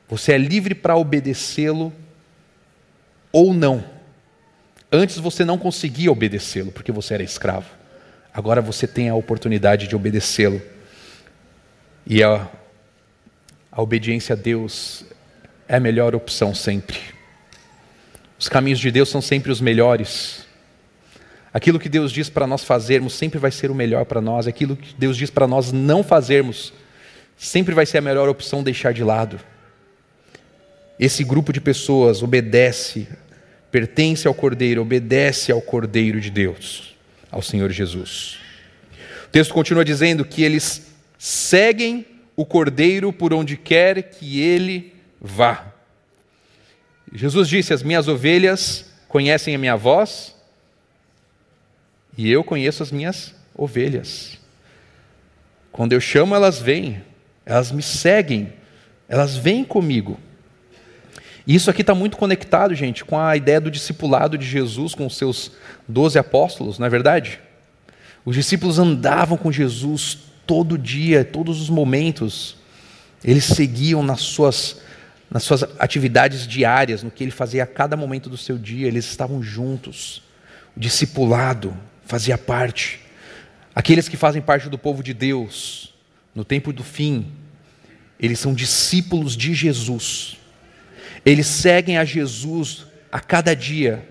Você 0.08 0.32
é 0.32 0.36
livre 0.36 0.74
para 0.74 0.96
obedecê-lo 0.96 1.92
ou 3.30 3.54
não. 3.54 3.84
Antes 4.90 5.16
você 5.16 5.44
não 5.44 5.58
conseguia 5.58 6.10
obedecê-lo 6.10 6.72
porque 6.72 6.90
você 6.90 7.14
era 7.14 7.22
escravo. 7.22 7.70
Agora 8.34 8.60
você 8.60 8.84
tem 8.88 9.08
a 9.08 9.14
oportunidade 9.14 9.86
de 9.86 9.94
obedecê-lo. 9.94 10.60
E 12.04 12.20
a, 12.24 12.50
a 13.70 13.80
obediência 13.80 14.32
a 14.32 14.36
Deus 14.36 15.04
é 15.68 15.76
a 15.76 15.80
melhor 15.80 16.14
opção 16.14 16.54
sempre. 16.54 16.98
Os 18.38 18.48
caminhos 18.48 18.78
de 18.78 18.90
Deus 18.90 19.08
são 19.08 19.20
sempre 19.20 19.50
os 19.50 19.60
melhores. 19.60 20.46
Aquilo 21.52 21.78
que 21.78 21.88
Deus 21.88 22.12
diz 22.12 22.28
para 22.28 22.46
nós 22.46 22.62
fazermos 22.62 23.14
sempre 23.14 23.38
vai 23.38 23.50
ser 23.50 23.70
o 23.70 23.74
melhor 23.74 24.04
para 24.04 24.20
nós. 24.20 24.46
Aquilo 24.46 24.76
que 24.76 24.94
Deus 24.96 25.16
diz 25.16 25.30
para 25.30 25.46
nós 25.46 25.72
não 25.72 26.04
fazermos 26.04 26.72
sempre 27.36 27.74
vai 27.74 27.86
ser 27.86 27.98
a 27.98 28.02
melhor 28.02 28.28
opção 28.28 28.62
deixar 28.62 28.92
de 28.92 29.02
lado. 29.02 29.40
Esse 30.98 31.24
grupo 31.24 31.52
de 31.52 31.60
pessoas 31.60 32.22
obedece, 32.22 33.08
pertence 33.70 34.26
ao 34.26 34.34
Cordeiro, 34.34 34.82
obedece 34.82 35.52
ao 35.52 35.60
Cordeiro 35.60 36.20
de 36.20 36.30
Deus, 36.30 36.94
ao 37.30 37.42
Senhor 37.42 37.70
Jesus. 37.70 38.38
O 39.26 39.28
texto 39.28 39.52
continua 39.52 39.84
dizendo 39.84 40.24
que 40.24 40.42
eles 40.42 40.86
seguem 41.18 42.06
o 42.34 42.44
Cordeiro 42.46 43.12
por 43.12 43.34
onde 43.34 43.56
quer 43.56 44.02
que 44.04 44.40
ele 44.40 44.95
vá. 45.20 45.72
Jesus 47.12 47.48
disse: 47.48 47.72
As 47.72 47.82
minhas 47.82 48.08
ovelhas 48.08 48.90
conhecem 49.08 49.54
a 49.54 49.58
minha 49.58 49.76
voz 49.76 50.34
e 52.16 52.30
eu 52.30 52.42
conheço 52.42 52.82
as 52.82 52.90
minhas 52.90 53.34
ovelhas. 53.54 54.38
Quando 55.70 55.92
eu 55.92 56.00
chamo, 56.00 56.34
elas 56.34 56.58
vêm, 56.58 57.02
elas 57.44 57.70
me 57.70 57.82
seguem, 57.82 58.52
elas 59.08 59.36
vêm 59.36 59.64
comigo. 59.64 60.18
E 61.46 61.54
isso 61.54 61.70
aqui 61.70 61.82
está 61.82 61.94
muito 61.94 62.16
conectado, 62.16 62.74
gente, 62.74 63.04
com 63.04 63.18
a 63.18 63.36
ideia 63.36 63.60
do 63.60 63.70
discipulado 63.70 64.36
de 64.36 64.44
Jesus 64.44 64.94
com 64.94 65.06
os 65.06 65.16
seus 65.16 65.52
doze 65.86 66.18
apóstolos, 66.18 66.78
não 66.78 66.86
é 66.86 66.90
verdade? 66.90 67.38
Os 68.24 68.34
discípulos 68.34 68.78
andavam 68.78 69.38
com 69.38 69.52
Jesus 69.52 70.18
todo 70.46 70.76
dia, 70.76 71.24
todos 71.24 71.60
os 71.60 71.70
momentos. 71.70 72.56
Eles 73.22 73.44
seguiam 73.44 74.02
nas 74.02 74.20
suas 74.20 74.80
nas 75.36 75.42
suas 75.42 75.64
atividades 75.78 76.46
diárias, 76.46 77.02
no 77.02 77.10
que 77.10 77.22
ele 77.22 77.30
fazia 77.30 77.62
a 77.62 77.66
cada 77.66 77.94
momento 77.94 78.30
do 78.30 78.38
seu 78.38 78.56
dia, 78.56 78.86
eles 78.86 79.04
estavam 79.04 79.42
juntos. 79.42 80.22
O 80.74 80.80
discipulado 80.80 81.76
fazia 82.06 82.38
parte. 82.38 83.00
Aqueles 83.74 84.08
que 84.08 84.16
fazem 84.16 84.40
parte 84.40 84.70
do 84.70 84.78
povo 84.78 85.02
de 85.02 85.12
Deus, 85.12 85.92
no 86.34 86.42
tempo 86.42 86.72
do 86.72 86.82
fim, 86.82 87.30
eles 88.18 88.38
são 88.38 88.54
discípulos 88.54 89.36
de 89.36 89.52
Jesus. 89.52 90.38
Eles 91.22 91.46
seguem 91.46 91.98
a 91.98 92.04
Jesus 92.06 92.86
a 93.12 93.20
cada 93.20 93.54
dia. 93.54 94.08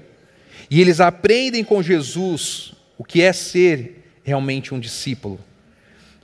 E 0.69 0.79
eles 0.79 0.99
aprendem 0.99 1.63
com 1.63 1.81
Jesus 1.81 2.73
o 2.99 3.03
que 3.03 3.23
é 3.23 3.33
ser 3.33 4.19
realmente 4.23 4.75
um 4.75 4.79
discípulo. 4.79 5.39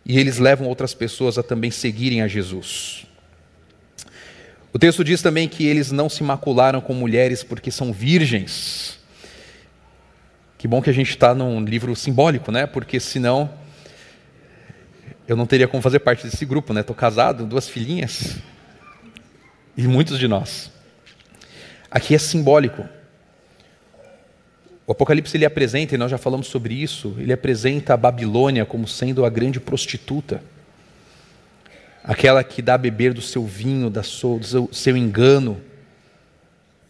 E 0.06 0.20
eles 0.20 0.38
levam 0.38 0.68
outras 0.68 0.94
pessoas 0.94 1.40
a 1.40 1.44
também 1.44 1.72
seguirem 1.72 2.22
a 2.22 2.28
Jesus. 2.28 3.08
O 4.74 4.80
texto 4.80 5.04
diz 5.04 5.22
também 5.22 5.50
que 5.50 5.66
eles 5.66 5.92
não 5.92 6.08
se 6.08 6.24
macularam 6.24 6.80
com 6.80 6.94
mulheres 6.94 7.44
porque 7.44 7.70
são 7.70 7.92
virgens. 7.92 8.98
Que 10.58 10.68
bom 10.68 10.82
que 10.82 10.90
a 10.90 10.94
gente 10.94 11.10
está 11.10 11.34
num 11.34 11.64
livro 11.64 11.96
simbólico, 11.96 12.52
né? 12.52 12.66
Porque 12.66 13.00
senão 13.00 13.50
eu 15.28 15.36
não 15.36 15.46
teria 15.46 15.68
como 15.68 15.82
fazer 15.82 16.00
parte 16.00 16.24
desse 16.26 16.46
grupo, 16.46 16.74
né? 16.74 16.82
Estou 16.82 16.96
casado, 16.96 17.46
duas 17.46 17.68
filhinhas 17.68 18.38
e 19.76 19.88
muitos 19.88 20.18
de 20.18 20.28
nós. 20.28 20.72
Aqui 21.90 22.16
é 22.16 22.18
simbólico. 22.18 22.88
O 24.88 24.92
Apocalipse 24.94 25.36
ele 25.36 25.46
apresenta, 25.46 25.96
e 25.96 25.98
nós 25.98 26.12
já 26.12 26.18
falamos 26.18 26.48
sobre 26.48 26.74
isso, 26.74 27.16
ele 27.18 27.34
apresenta 27.34 27.94
a 27.94 27.98
Babilônia 27.98 28.66
como 28.66 28.88
sendo 28.88 29.26
a 29.26 29.30
grande 29.30 29.60
prostituta. 29.60 30.42
Aquela 32.04 32.44
que 32.44 32.62
dá 32.62 32.74
a 32.74 32.78
beber 32.78 33.14
do 33.14 33.22
seu 33.22 33.46
vinho, 33.46 33.90
do 33.90 34.04
seu, 34.04 34.70
seu 34.72 34.98
engano, 34.98 35.62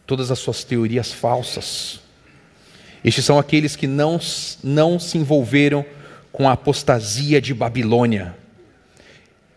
todas 0.06 0.32
as 0.32 0.39
suas 0.39 0.63
teorias 0.63 1.12
falsas. 1.12 2.00
Estes 3.04 3.26
são 3.26 3.39
aqueles 3.39 3.76
que 3.76 3.88
não, 3.88 4.19
não 4.63 5.00
se 5.00 5.17
envolveram 5.17 5.86
com 6.32 6.47
a 6.47 6.54
apostasia 6.54 7.41
de 7.41 7.54
Babilônia. 7.54 8.36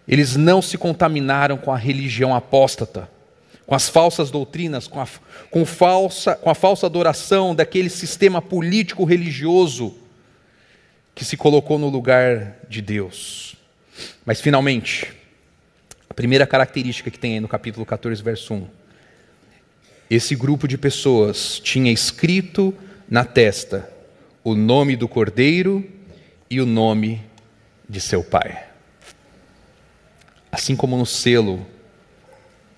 Eles 0.06 0.36
não 0.36 0.60
se 0.60 0.76
contaminaram 0.76 1.56
com 1.56 1.72
a 1.72 1.76
religião 1.76 2.34
apóstata, 2.34 3.08
com 3.66 3.74
as 3.74 3.88
falsas 3.88 4.30
doutrinas, 4.30 4.86
com 4.86 5.00
a, 5.00 5.08
com 5.50 5.64
falsa, 5.64 6.34
com 6.34 6.50
a 6.50 6.54
falsa 6.54 6.86
adoração 6.86 7.54
daquele 7.54 7.88
sistema 7.88 8.42
político 8.42 9.04
religioso 9.04 9.94
que 11.14 11.24
se 11.24 11.36
colocou 11.36 11.78
no 11.78 11.88
lugar 11.88 12.56
de 12.68 12.82
Deus. 12.82 13.56
Mas, 14.26 14.40
finalmente, 14.40 15.12
a 16.14 16.22
primeira 16.24 16.46
característica 16.46 17.10
que 17.10 17.18
tem 17.18 17.34
aí 17.34 17.40
no 17.40 17.48
capítulo 17.48 17.84
14, 17.84 18.22
verso 18.22 18.54
1. 18.54 18.68
Esse 20.08 20.36
grupo 20.36 20.68
de 20.68 20.78
pessoas 20.78 21.58
tinha 21.58 21.90
escrito 21.90 22.72
na 23.10 23.24
testa 23.24 23.90
o 24.44 24.54
nome 24.54 24.94
do 24.94 25.08
cordeiro 25.08 25.84
e 26.48 26.60
o 26.60 26.66
nome 26.66 27.20
de 27.88 28.00
seu 28.00 28.22
pai. 28.22 28.62
Assim 30.52 30.76
como 30.76 30.96
no 30.96 31.04
selo 31.04 31.66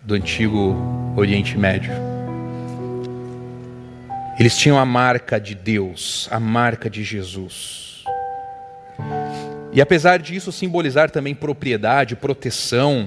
do 0.01 0.15
antigo 0.15 0.75
Oriente 1.15 1.59
Médio. 1.59 1.93
Eles 4.41 4.57
tinham 4.57 4.79
a 4.79 4.87
marca 4.87 5.39
de 5.39 5.55
Deus, 5.55 6.27
a 6.31 6.41
marca 6.41 6.89
de 6.89 7.05
Jesus. 7.05 8.03
E 9.75 9.81
apesar 9.83 10.21
disso 10.21 10.51
simbolizar 10.51 11.11
também 11.11 11.35
propriedade, 11.35 12.17
proteção, 12.17 13.07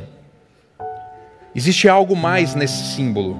existe 1.56 1.88
algo 1.88 2.16
mais 2.16 2.56
nesse 2.56 2.96
símbolo. 2.96 3.40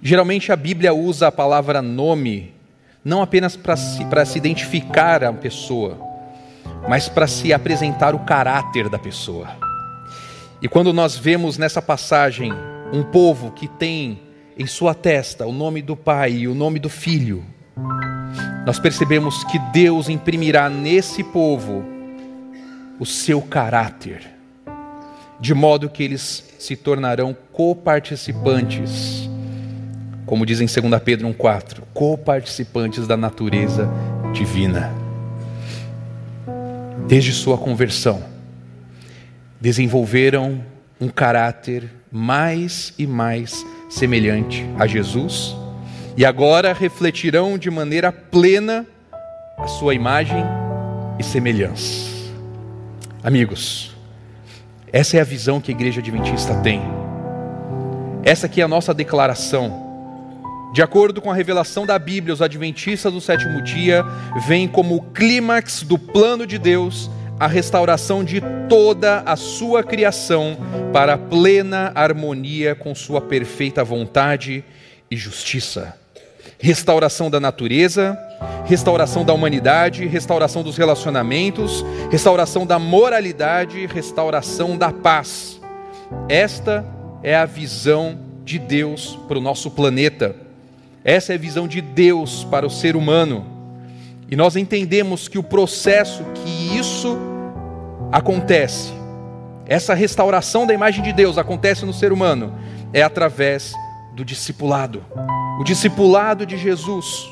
Geralmente 0.00 0.50
a 0.50 0.56
Bíblia 0.56 0.92
usa 0.92 1.28
a 1.28 1.32
palavra 1.32 1.80
nome 1.80 2.52
não 3.04 3.22
apenas 3.22 3.56
para 3.56 3.76
se, 3.76 4.04
se 4.26 4.38
identificar 4.38 5.24
a 5.24 5.32
pessoa, 5.32 5.98
mas 6.88 7.08
para 7.08 7.26
se 7.26 7.52
apresentar 7.52 8.14
o 8.14 8.20
caráter 8.20 8.88
da 8.88 8.98
pessoa. 8.98 9.48
E 10.60 10.68
quando 10.68 10.92
nós 10.92 11.16
vemos 11.16 11.58
nessa 11.58 11.82
passagem 11.82 12.52
um 12.92 13.02
povo 13.02 13.50
que 13.50 13.66
tem 13.66 14.20
em 14.56 14.66
sua 14.66 14.94
testa 14.94 15.46
o 15.46 15.52
nome 15.52 15.82
do 15.82 15.96
Pai 15.96 16.32
e 16.32 16.48
o 16.48 16.54
nome 16.54 16.78
do 16.78 16.88
Filho, 16.88 17.44
nós 18.64 18.78
percebemos 18.78 19.42
que 19.44 19.58
Deus 19.72 20.08
imprimirá 20.08 20.68
nesse 20.68 21.24
povo 21.24 21.84
o 23.00 23.06
seu 23.06 23.42
caráter, 23.42 24.30
de 25.42 25.52
modo 25.52 25.90
que 25.90 26.02
eles 26.02 26.54
se 26.58 26.74
tornarão 26.74 27.36
coparticipantes 27.52 29.28
como 30.32 30.46
diz 30.46 30.62
em 30.62 30.66
2 30.66 31.02
Pedro 31.02 31.28
1,4, 31.28 31.82
co-participantes 31.92 33.06
da 33.06 33.18
natureza 33.18 33.86
divina. 34.32 34.90
Desde 37.06 37.34
sua 37.34 37.58
conversão, 37.58 38.24
desenvolveram 39.60 40.64
um 40.98 41.08
caráter 41.08 41.84
mais 42.10 42.94
e 42.98 43.06
mais 43.06 43.62
semelhante 43.90 44.64
a 44.78 44.86
Jesus 44.86 45.54
e 46.16 46.24
agora 46.24 46.72
refletirão 46.72 47.58
de 47.58 47.70
maneira 47.70 48.10
plena 48.10 48.86
a 49.58 49.66
sua 49.66 49.94
imagem 49.94 50.42
e 51.18 51.22
semelhança. 51.22 52.10
Amigos, 53.22 53.91
essa 54.92 55.16
é 55.16 55.20
a 55.20 55.24
visão 55.24 55.60
que 55.60 55.70
a 55.70 55.74
igreja 55.74 56.00
adventista 56.00 56.54
tem. 56.56 56.82
Essa 58.22 58.46
aqui 58.46 58.60
é 58.60 58.64
a 58.64 58.68
nossa 58.68 58.92
declaração 58.92 59.92
de 60.72 60.80
acordo 60.80 61.20
com 61.20 61.30
a 61.30 61.34
revelação 61.34 61.84
da 61.84 61.98
Bíblia, 61.98 62.32
os 62.32 62.40
adventistas 62.40 63.12
do 63.12 63.20
sétimo 63.20 63.60
dia 63.60 64.02
veem 64.46 64.66
como 64.66 65.02
clímax 65.12 65.82
do 65.82 65.98
plano 65.98 66.46
de 66.46 66.56
Deus 66.56 67.10
a 67.38 67.46
restauração 67.46 68.24
de 68.24 68.40
toda 68.70 69.20
a 69.26 69.36
sua 69.36 69.82
criação 69.82 70.56
para 70.90 71.18
plena 71.18 71.92
harmonia 71.94 72.74
com 72.74 72.94
sua 72.94 73.20
perfeita 73.20 73.84
vontade 73.84 74.64
e 75.10 75.16
justiça. 75.16 75.94
Restauração 76.58 77.28
da 77.28 77.38
natureza, 77.38 78.18
restauração 78.64 79.24
da 79.24 79.32
humanidade, 79.32 80.06
restauração 80.06 80.62
dos 80.62 80.76
relacionamentos, 80.76 81.84
restauração 82.10 82.66
da 82.66 82.78
moralidade, 82.78 83.86
restauração 83.86 84.76
da 84.76 84.92
paz. 84.92 85.60
Esta 86.28 86.84
é 87.22 87.34
a 87.36 87.44
visão 87.44 88.18
de 88.44 88.58
Deus 88.58 89.18
para 89.28 89.38
o 89.38 89.40
nosso 89.40 89.70
planeta. 89.70 90.36
Essa 91.04 91.32
é 91.32 91.36
a 91.36 91.38
visão 91.38 91.66
de 91.66 91.80
Deus 91.80 92.44
para 92.44 92.66
o 92.66 92.70
ser 92.70 92.96
humano. 92.96 93.46
E 94.30 94.36
nós 94.36 94.56
entendemos 94.56 95.28
que 95.28 95.38
o 95.38 95.42
processo 95.42 96.24
que 96.34 96.78
isso 96.78 97.18
acontece, 98.10 98.92
essa 99.66 99.94
restauração 99.94 100.66
da 100.66 100.74
imagem 100.74 101.02
de 101.02 101.12
Deus 101.12 101.38
acontece 101.38 101.84
no 101.84 101.92
ser 101.92 102.12
humano, 102.12 102.54
é 102.92 103.02
através 103.02 103.72
do 104.14 104.24
discipulado. 104.24 105.04
O 105.58 105.64
discipulado 105.64 106.44
de 106.44 106.56
Jesus. 106.56 107.31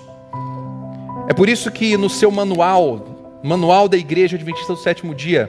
É 1.31 1.33
por 1.33 1.49
isso 1.49 1.71
que 1.71 1.97
no 1.97 2.11
seu 2.11 2.29
manual, 2.29 3.39
manual 3.41 3.89
da 3.89 3.97
Igreja 3.97 4.35
Adventista 4.35 4.73
do 4.73 4.81
Sétimo 4.81 5.15
Dia, 5.15 5.49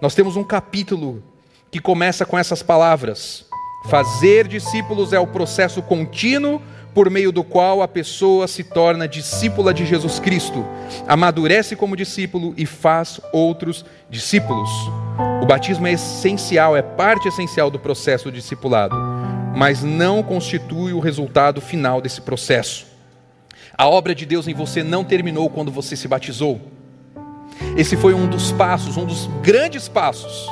nós 0.00 0.12
temos 0.12 0.34
um 0.34 0.42
capítulo 0.42 1.22
que 1.70 1.78
começa 1.78 2.26
com 2.26 2.36
essas 2.36 2.64
palavras: 2.64 3.46
Fazer 3.88 4.48
discípulos 4.48 5.12
é 5.12 5.20
o 5.20 5.28
processo 5.28 5.80
contínuo 5.82 6.60
por 6.92 7.08
meio 7.08 7.30
do 7.30 7.44
qual 7.44 7.80
a 7.80 7.86
pessoa 7.86 8.48
se 8.48 8.64
torna 8.64 9.06
discípula 9.06 9.72
de 9.72 9.86
Jesus 9.86 10.18
Cristo, 10.18 10.66
amadurece 11.06 11.76
como 11.76 11.94
discípulo 11.94 12.52
e 12.56 12.66
faz 12.66 13.20
outros 13.32 13.84
discípulos. 14.10 14.68
O 15.40 15.46
batismo 15.46 15.86
é 15.86 15.92
essencial, 15.92 16.76
é 16.76 16.82
parte 16.82 17.28
essencial 17.28 17.70
do 17.70 17.78
processo 17.78 18.32
discipulado, 18.32 18.96
mas 19.54 19.84
não 19.84 20.24
constitui 20.24 20.92
o 20.92 20.98
resultado 20.98 21.60
final 21.60 22.00
desse 22.00 22.20
processo. 22.20 22.89
A 23.80 23.88
obra 23.88 24.14
de 24.14 24.26
Deus 24.26 24.46
em 24.46 24.52
você 24.52 24.82
não 24.82 25.02
terminou 25.02 25.48
quando 25.48 25.72
você 25.72 25.96
se 25.96 26.06
batizou. 26.06 26.60
Esse 27.78 27.96
foi 27.96 28.12
um 28.12 28.28
dos 28.28 28.52
passos, 28.52 28.98
um 28.98 29.06
dos 29.06 29.26
grandes 29.40 29.88
passos. 29.88 30.46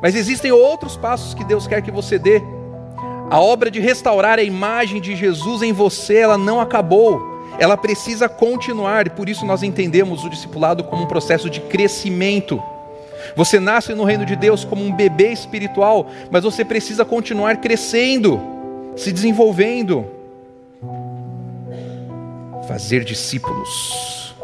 Mas 0.00 0.14
existem 0.14 0.50
outros 0.50 0.96
passos 0.96 1.34
que 1.34 1.44
Deus 1.44 1.66
quer 1.66 1.82
que 1.82 1.90
você 1.90 2.18
dê 2.18 2.40
a 3.28 3.38
obra 3.38 3.70
de 3.70 3.80
restaurar 3.80 4.38
a 4.38 4.42
imagem 4.42 4.98
de 4.98 5.14
Jesus 5.14 5.60
em 5.60 5.74
você, 5.74 6.16
ela 6.20 6.38
não 6.38 6.58
acabou. 6.58 7.20
Ela 7.58 7.76
precisa 7.76 8.30
continuar 8.30 9.06
e 9.06 9.10
por 9.10 9.28
isso 9.28 9.44
nós 9.44 9.62
entendemos 9.62 10.24
o 10.24 10.30
discipulado 10.30 10.82
como 10.84 11.02
um 11.02 11.06
processo 11.06 11.50
de 11.50 11.60
crescimento. 11.60 12.62
Você 13.36 13.60
nasce 13.60 13.92
no 13.92 14.04
reino 14.04 14.24
de 14.24 14.34
Deus 14.34 14.64
como 14.64 14.82
um 14.82 14.90
bebê 14.90 15.32
espiritual, 15.32 16.06
mas 16.30 16.44
você 16.44 16.64
precisa 16.64 17.04
continuar 17.04 17.58
crescendo, 17.58 18.40
se 18.96 19.12
desenvolvendo. 19.12 20.16
Fazer 22.68 23.02
discípulos. 23.02 24.36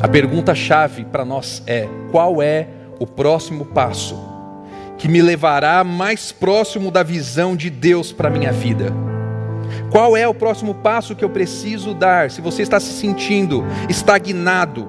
A 0.00 0.06
pergunta-chave 0.06 1.04
para 1.04 1.24
nós 1.24 1.60
é: 1.66 1.88
qual 2.12 2.40
é 2.40 2.68
o 3.00 3.06
próximo 3.08 3.64
passo 3.64 4.16
que 4.96 5.08
me 5.08 5.20
levará 5.20 5.82
mais 5.82 6.30
próximo 6.30 6.92
da 6.92 7.02
visão 7.02 7.56
de 7.56 7.68
Deus 7.68 8.12
para 8.12 8.30
minha 8.30 8.52
vida? 8.52 8.92
Qual 9.90 10.16
é 10.16 10.28
o 10.28 10.34
próximo 10.34 10.76
passo 10.76 11.16
que 11.16 11.24
eu 11.24 11.30
preciso 11.30 11.92
dar? 11.92 12.30
Se 12.30 12.40
você 12.40 12.62
está 12.62 12.78
se 12.78 12.92
sentindo 12.92 13.64
estagnado, 13.88 14.88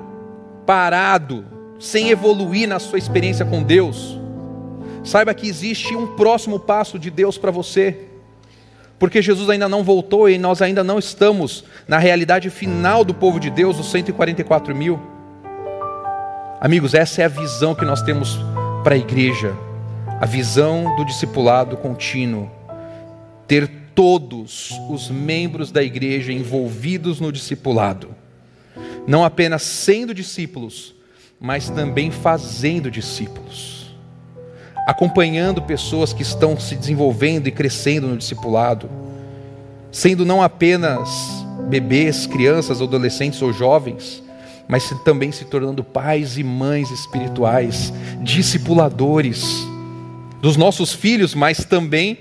parado, 0.68 1.46
sem 1.80 2.12
evoluir 2.12 2.70
na 2.70 2.78
sua 2.78 3.00
experiência 3.00 3.44
com 3.44 3.64
Deus, 3.64 4.20
saiba 5.04 5.34
que 5.34 5.50
existe 5.50 5.96
um 5.96 6.16
próximo 6.16 6.60
passo 6.60 7.00
de 7.00 7.10
Deus 7.10 7.40
para 7.40 7.50
você. 7.50 8.15
Porque 8.98 9.22
Jesus 9.22 9.50
ainda 9.50 9.68
não 9.68 9.84
voltou 9.84 10.30
e 10.30 10.38
nós 10.38 10.62
ainda 10.62 10.84
não 10.84 10.98
estamos 10.98 11.64
na 11.88 11.98
realidade 11.98 12.50
final 12.50 13.04
do 13.04 13.14
povo 13.14 13.40
de 13.40 13.50
Deus, 13.50 13.80
os 13.80 13.92
144 13.92 14.76
mil. 14.76 15.00
Amigos, 16.62 16.94
essa 16.94 17.22
é 17.22 17.26
a 17.26 17.30
visão 17.30 17.76
que 17.76 17.86
nós 17.86 18.02
temos 18.02 18.40
para 18.84 18.96
a 18.96 18.98
igreja 18.98 19.56
a 20.20 20.26
visão 20.26 20.96
do 20.96 21.04
discipulado 21.04 21.76
contínuo, 21.76 22.50
ter 23.46 23.70
todos 23.94 24.72
os 24.90 25.10
membros 25.10 25.72
da 25.72 25.84
igreja 25.84 26.32
envolvidos 26.32 27.20
no 27.20 27.32
discipulado, 27.32 28.16
não 29.06 29.24
apenas 29.24 29.62
sendo 29.62 30.14
discípulos, 30.14 30.96
mas 31.40 31.70
também 31.70 32.12
fazendo 32.12 32.90
discípulos. 32.90 33.85
Acompanhando 34.86 35.62
pessoas 35.62 36.14
que 36.14 36.22
estão 36.22 36.60
se 36.60 36.76
desenvolvendo 36.76 37.48
e 37.48 37.52
crescendo 37.52 38.08
no 38.08 38.18
discipulado, 38.18 38.90
sendo 39.92 40.26
não 40.26 40.42
apenas 40.44 41.10
bebês, 41.68 42.28
crianças, 42.28 42.82
adolescentes 42.82 43.42
ou 43.42 43.52
jovens, 43.52 44.22
mas 44.68 44.90
também 45.04 45.32
se 45.32 45.46
tornando 45.46 45.84
pais 45.84 46.38
e 46.38 46.44
mães 46.44 46.92
espirituais, 46.92 47.92
discipuladores 48.22 49.68
dos 50.42 50.58
nossos 50.58 50.94
filhos, 50.94 51.34
mas 51.34 51.66
também 51.66 52.20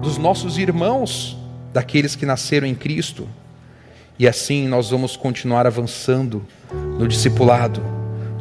dos 0.00 0.18
nossos 0.18 0.58
irmãos, 0.58 1.36
daqueles 1.72 2.16
que 2.16 2.26
nasceram 2.26 2.66
em 2.66 2.74
Cristo. 2.74 3.28
E 4.18 4.26
assim 4.26 4.66
nós 4.66 4.90
vamos 4.90 5.16
continuar 5.16 5.66
avançando 5.66 6.44
no 6.98 7.06
discipulado, 7.06 7.82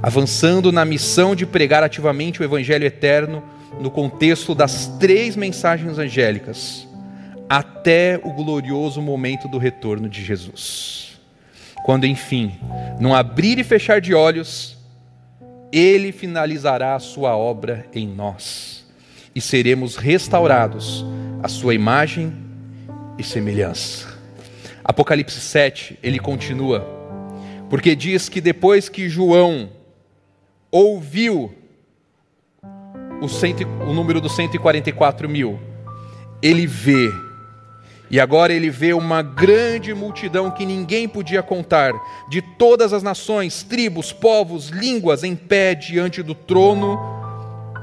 avançando 0.02 0.72
na 0.72 0.84
missão 0.84 1.36
de 1.36 1.46
pregar 1.46 1.84
ativamente 1.84 2.42
o 2.42 2.44
Evangelho 2.44 2.86
eterno 2.86 3.44
no 3.80 3.92
contexto 3.92 4.56
das 4.56 4.88
três 5.00 5.36
mensagens 5.36 5.98
angélicas, 5.98 6.88
até 7.50 8.20
o 8.24 8.32
glorioso 8.32 9.02
momento 9.02 9.48
do 9.48 9.58
retorno 9.58 10.08
de 10.08 10.24
Jesus. 10.24 11.20
Quando, 11.84 12.06
enfim, 12.06 12.58
num 13.00 13.14
abrir 13.14 13.58
e 13.58 13.64
fechar 13.64 14.00
de 14.00 14.14
olhos, 14.14 14.78
Ele 15.72 16.12
finalizará 16.12 16.96
a 16.96 17.00
sua 17.00 17.36
obra 17.36 17.86
em 17.94 18.08
nós 18.08 18.86
e 19.34 19.42
seremos 19.42 19.96
restaurados 19.96 21.06
à 21.42 21.48
sua 21.48 21.74
imagem 21.74 22.34
e 23.18 23.24
semelhança. 23.24 24.18
Apocalipse 24.84 25.40
7, 25.40 26.00
ele 26.02 26.20
continua, 26.20 26.86
porque 27.70 27.96
diz 27.96 28.28
que 28.28 28.42
depois 28.42 28.90
que 28.90 29.08
João 29.08 29.70
ouviu 30.72 31.54
o, 33.22 33.28
cento, 33.28 33.66
o 33.88 33.94
número 33.94 34.22
dos 34.22 34.36
144 34.36 35.28
mil, 35.28 35.60
ele 36.42 36.66
vê, 36.66 37.12
e 38.10 38.20
agora 38.20 38.54
ele 38.54 38.70
vê 38.70 38.94
uma 38.94 39.22
grande 39.22 39.94
multidão 39.94 40.50
que 40.50 40.66
ninguém 40.66 41.08
podia 41.08 41.44
contar, 41.44 41.94
de 42.30 42.42
todas 42.42 42.94
as 42.94 43.04
nações, 43.04 43.64
tribos, 43.64 44.12
povos, 44.12 44.70
línguas, 44.70 45.24
em 45.24 45.36
pé 45.36 45.76
diante 45.76 46.24
do 46.24 46.34
trono 46.34 46.98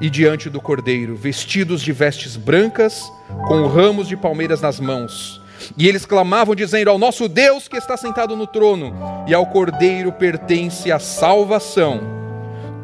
e 0.01 0.11
diante 0.11 0.51
do 0.51 0.61
cordeiro, 0.61 1.17
vestidos 1.17 1.81
de 1.81 1.93
vestes 1.93 2.37
brancas, 2.37 3.11
com 3.47 3.67
ramos 3.67 4.09
de 4.09 4.17
palmeiras 4.17 4.61
nas 4.61 4.81
mãos. 4.81 5.41
E 5.77 5.89
eles 5.89 6.05
clamavam, 6.05 6.55
dizendo: 6.55 6.91
Ao 6.91 6.99
nosso 6.99 7.29
Deus 7.29 7.69
que 7.69 7.77
está 7.77 7.97
sentado 7.97 8.37
no 8.37 8.47
trono, 8.47 8.95
e 9.27 9.35
ao 9.35 9.47
Cordeiro 9.47 10.13
pertence 10.13 10.93
a 10.93 10.99
salvação. 10.99 12.16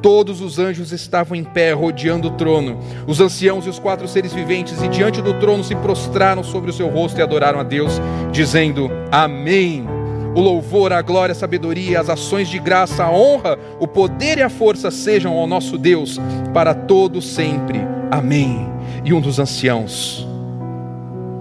Todos 0.02 0.40
os 0.40 0.58
anjos 0.58 0.90
estavam 0.90 1.36
em 1.36 1.44
pé, 1.44 1.72
rodeando 1.72 2.26
o 2.26 2.32
trono. 2.32 2.80
Os 3.06 3.20
anciãos 3.20 3.64
e 3.66 3.68
os 3.68 3.78
quatro 3.78 4.08
seres 4.08 4.32
viventes, 4.32 4.82
e 4.82 4.88
diante 4.88 5.22
do 5.22 5.34
trono 5.34 5.62
se 5.62 5.76
prostraram 5.76 6.42
sobre 6.42 6.70
o 6.70 6.72
seu 6.72 6.88
rosto 6.88 7.20
e 7.20 7.22
adoraram 7.22 7.60
a 7.60 7.62
Deus, 7.62 8.00
dizendo: 8.32 8.90
Amém. 9.12 9.86
O 10.34 10.40
louvor, 10.40 10.92
a 10.92 11.02
glória, 11.02 11.32
a 11.32 11.36
sabedoria, 11.36 12.00
as 12.00 12.08
ações 12.08 12.48
de 12.48 12.58
graça, 12.58 13.04
a 13.04 13.12
honra, 13.12 13.58
o 13.78 13.86
poder 13.86 14.38
e 14.38 14.42
a 14.42 14.48
força 14.48 14.90
sejam 14.90 15.34
ao 15.34 15.46
nosso 15.46 15.76
Deus 15.78 16.18
para 16.52 16.74
todo 16.74 17.20
sempre. 17.20 17.78
Amém. 18.10 18.66
E 19.04 19.12
um 19.12 19.20
dos 19.20 19.38
anciãos, 19.38 20.26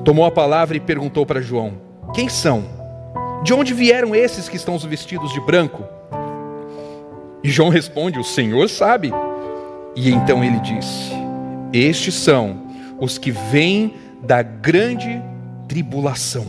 tomou 0.04 0.26
a 0.26 0.32
palavra 0.32 0.78
e 0.78 0.80
perguntou 0.80 1.26
para 1.26 1.42
João: 1.42 1.74
Quem 2.14 2.30
são? 2.30 2.64
De 3.44 3.56
onde 3.56 3.74
vieram 3.74 4.14
esses 4.14 4.48
que 4.48 4.56
estão 4.56 4.78
vestidos 4.78 5.34
de 5.34 5.40
branco? 5.40 6.01
E 7.44 7.50
João 7.50 7.70
responde: 7.70 8.20
O 8.20 8.24
Senhor 8.24 8.70
sabe. 8.70 9.12
E 9.96 10.12
então 10.12 10.44
ele 10.44 10.60
disse: 10.60 11.12
Estes 11.74 12.16
são 12.16 12.68
os 13.00 13.18
que 13.18 13.32
vêm 13.32 13.96
da 14.22 14.42
grande 14.42 15.22
tribulação, 15.68 16.46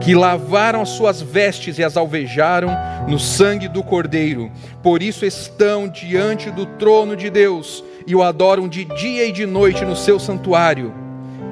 que 0.00 0.14
lavaram 0.14 0.82
as 0.82 0.90
suas 0.90 1.22
vestes 1.22 1.78
e 1.78 1.84
as 1.84 1.96
alvejaram 1.96 2.70
no 3.08 3.18
sangue 3.18 3.68
do 3.68 3.82
Cordeiro. 3.82 4.50
Por 4.82 5.02
isso 5.02 5.24
estão 5.24 5.88
diante 5.88 6.50
do 6.50 6.66
trono 6.66 7.16
de 7.16 7.30
Deus 7.30 7.82
e 8.06 8.14
o 8.14 8.22
adoram 8.22 8.68
de 8.68 8.84
dia 8.84 9.26
e 9.26 9.32
de 9.32 9.46
noite 9.46 9.84
no 9.84 9.96
seu 9.96 10.18
santuário 10.18 10.92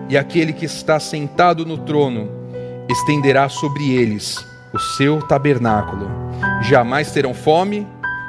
e 0.08 0.16
aquele 0.16 0.52
que 0.52 0.64
está 0.64 0.98
sentado 0.98 1.66
no 1.66 1.76
trono 1.76 2.30
estenderá 2.88 3.48
sobre 3.48 3.94
eles 3.94 4.44
o 4.72 4.78
seu 4.78 5.20
tabernáculo. 5.20 6.08
Jamais 6.62 7.12
terão 7.12 7.34
fome, 7.34 7.86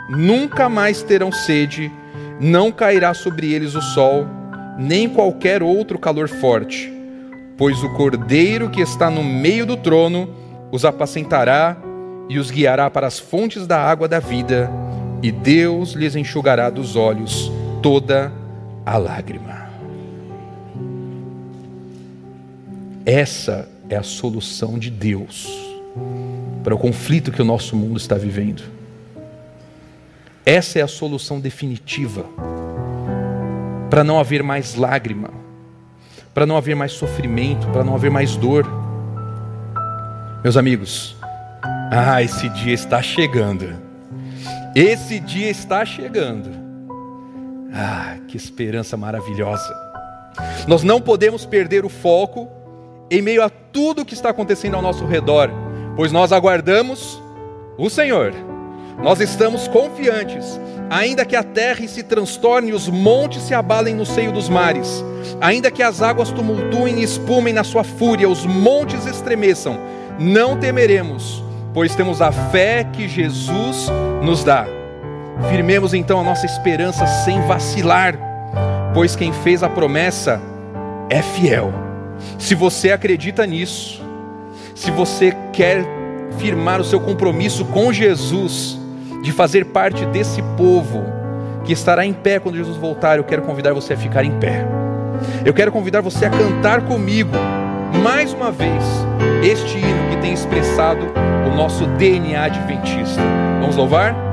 nunca 0.09 0.67
mais 0.67 1.03
terão 1.03 1.31
sede, 1.31 1.91
não 2.39 2.71
cairá 2.71 3.13
sobre 3.13 3.53
eles 3.53 3.75
o 3.75 3.81
sol, 3.81 4.25
nem 4.77 5.07
qualquer 5.07 5.61
outro 5.61 5.99
calor 5.99 6.27
forte, 6.27 6.91
pois 7.57 7.83
o 7.83 7.93
cordeiro 7.93 8.69
que 8.69 8.81
está 8.81 9.09
no 9.09 9.23
meio 9.23 9.65
do 9.65 9.77
trono 9.77 10.29
os 10.71 10.85
apacentará 10.85 11.77
e 12.29 12.37
os 12.37 12.51
guiará 12.51 12.89
para 12.89 13.07
as 13.07 13.19
fontes 13.19 13.67
da 13.67 13.81
água 13.81 14.07
da 14.07 14.19
vida, 14.19 14.69
e 15.21 15.31
Deus 15.31 15.93
lhes 15.93 16.15
enxugará 16.15 16.69
dos 16.69 16.95
olhos 16.95 17.51
toda 17.81 18.31
a 18.85 18.97
lágrima. 18.97 19.69
Essa 23.05 23.67
é 23.89 23.95
a 23.95 24.03
solução 24.03 24.77
de 24.77 24.89
Deus 24.89 25.47
para 26.63 26.75
o 26.75 26.77
conflito 26.77 27.31
que 27.31 27.41
o 27.41 27.45
nosso 27.45 27.75
mundo 27.75 27.97
está 27.97 28.15
vivendo. 28.15 28.78
Essa 30.49 30.79
é 30.79 30.81
a 30.81 30.87
solução 30.87 31.39
definitiva 31.39 32.25
para 33.87 34.03
não 34.03 34.19
haver 34.19 34.41
mais 34.41 34.73
lágrima, 34.73 35.29
para 36.33 36.43
não 36.43 36.57
haver 36.57 36.75
mais 36.75 36.91
sofrimento, 36.93 37.67
para 37.67 37.83
não 37.83 37.93
haver 37.93 38.09
mais 38.09 38.35
dor. 38.35 38.65
Meus 40.43 40.57
amigos, 40.57 41.15
ah, 41.91 42.19
esse 42.23 42.49
dia 42.49 42.73
está 42.73 42.99
chegando. 42.99 43.75
Esse 44.75 45.19
dia 45.19 45.51
está 45.51 45.85
chegando. 45.85 46.49
Ah, 47.71 48.17
que 48.27 48.35
esperança 48.35 48.97
maravilhosa. 48.97 49.71
Nós 50.67 50.81
não 50.81 50.99
podemos 50.99 51.45
perder 51.45 51.85
o 51.85 51.89
foco 51.89 52.49
em 53.11 53.21
meio 53.21 53.43
a 53.43 53.51
tudo 53.51 54.03
que 54.03 54.15
está 54.15 54.31
acontecendo 54.31 54.73
ao 54.73 54.81
nosso 54.81 55.05
redor, 55.05 55.51
pois 55.95 56.11
nós 56.11 56.31
aguardamos 56.31 57.21
o 57.77 57.87
Senhor. 57.87 58.48
Nós 59.01 59.21
estamos 59.21 59.67
confiantes, 59.67 60.59
ainda 60.89 61.23
que 61.23 61.35
a 61.35 61.43
terra 61.43 61.87
se 61.87 62.03
transtorne 62.03 62.69
e 62.69 62.73
os 62.73 62.89
montes 62.89 63.43
se 63.43 63.53
abalem 63.53 63.95
no 63.95 64.05
seio 64.05 64.31
dos 64.31 64.49
mares, 64.49 65.03
ainda 65.39 65.71
que 65.71 65.81
as 65.81 66.01
águas 66.01 66.31
tumultuem 66.31 66.99
e 66.99 67.03
espumem 67.03 67.53
na 67.53 67.63
sua 67.63 67.83
fúria, 67.83 68.27
os 68.27 68.45
montes 68.45 69.05
estremeçam, 69.05 69.79
não 70.19 70.57
temeremos, 70.57 71.41
pois 71.73 71.95
temos 71.95 72.21
a 72.21 72.31
fé 72.31 72.83
que 72.91 73.07
Jesus 73.07 73.87
nos 74.21 74.43
dá. 74.43 74.65
Firmemos 75.49 75.93
então 75.93 76.19
a 76.19 76.23
nossa 76.23 76.45
esperança 76.45 77.07
sem 77.07 77.41
vacilar, 77.43 78.19
pois 78.93 79.15
quem 79.15 79.31
fez 79.31 79.63
a 79.63 79.69
promessa 79.69 80.41
é 81.09 81.21
fiel. 81.21 81.73
Se 82.37 82.53
você 82.53 82.91
acredita 82.91 83.45
nisso, 83.45 84.03
se 84.75 84.91
você 84.91 85.33
quer 85.53 85.85
firmar 86.37 86.81
o 86.81 86.83
seu 86.83 86.99
compromisso 86.99 87.63
com 87.65 87.93
Jesus, 87.93 88.77
de 89.21 89.31
fazer 89.31 89.65
parte 89.65 90.05
desse 90.07 90.41
povo 90.57 91.03
que 91.63 91.73
estará 91.73 92.05
em 92.05 92.13
pé 92.13 92.39
quando 92.39 92.55
Jesus 92.55 92.77
voltar, 92.77 93.17
eu 93.17 93.23
quero 93.23 93.41
convidar 93.41 93.73
você 93.73 93.93
a 93.93 93.97
ficar 93.97 94.23
em 94.23 94.39
pé. 94.39 94.65
Eu 95.45 95.53
quero 95.53 95.71
convidar 95.71 96.01
você 96.01 96.25
a 96.25 96.29
cantar 96.29 96.81
comigo, 96.81 97.31
mais 98.01 98.33
uma 98.33 98.51
vez, 98.51 98.83
este 99.43 99.77
hino 99.77 100.09
que 100.09 100.17
tem 100.21 100.33
expressado 100.33 101.05
o 101.51 101.55
nosso 101.55 101.85
DNA 101.97 102.43
adventista. 102.43 103.21
Vamos 103.59 103.75
louvar? 103.75 104.28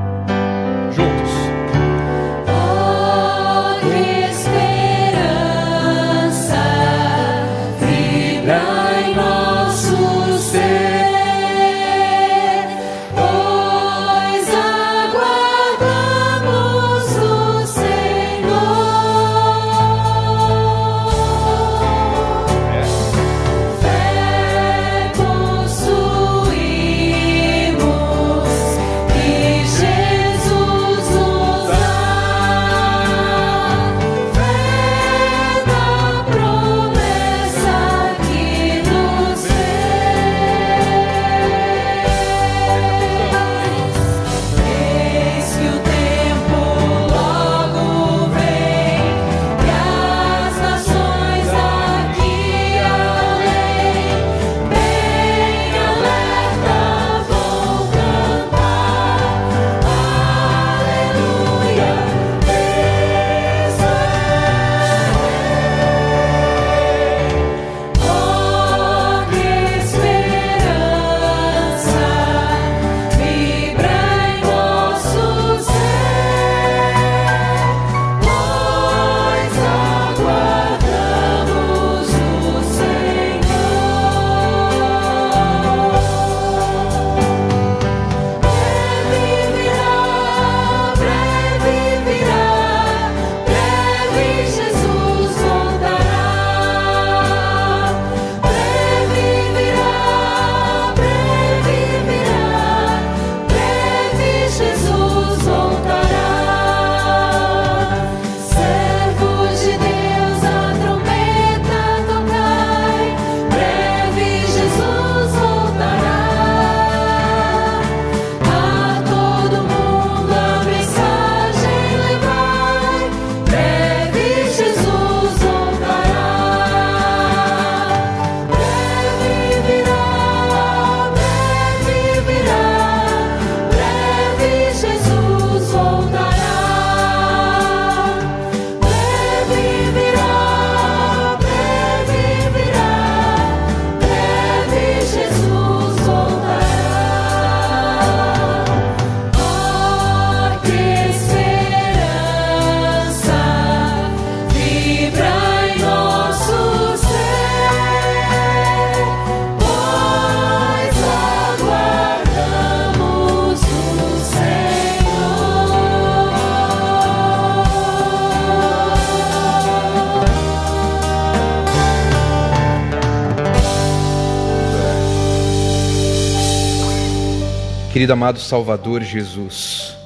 Querido 177.97 178.13
amado 178.13 178.39
Salvador 178.39 179.03
Jesus, 179.03 179.97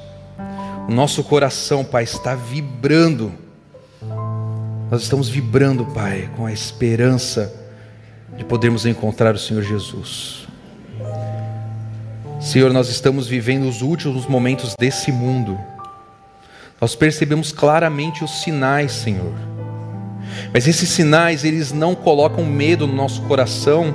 o 0.89 0.93
nosso 0.93 1.25
coração, 1.25 1.85
Pai, 1.85 2.05
está 2.05 2.37
vibrando. 2.37 3.33
Nós 4.89 5.03
estamos 5.03 5.29
vibrando, 5.29 5.85
Pai, 5.87 6.31
com 6.37 6.47
a 6.47 6.53
esperança 6.53 7.53
de 8.39 8.45
podermos 8.45 8.87
encontrar 8.87 9.35
o 9.35 9.39
Senhor 9.41 9.65
Jesus. 9.65 10.47
Senhor, 12.41 12.73
nós 12.73 12.89
estamos 12.89 13.27
vivendo 13.27 13.69
os 13.69 13.83
últimos 13.83 14.25
momentos 14.25 14.77
desse 14.79 15.11
mundo. 15.11 15.59
Nós 16.81 16.95
percebemos 16.95 17.51
claramente 17.51 18.23
os 18.23 18.43
sinais, 18.43 18.93
Senhor. 18.93 19.35
Mas 20.55 20.69
esses 20.69 20.91
sinais, 20.91 21.43
eles 21.43 21.73
não 21.73 21.97
colocam 21.97 22.45
medo 22.45 22.87
no 22.87 22.95
nosso 22.95 23.21
coração, 23.23 23.93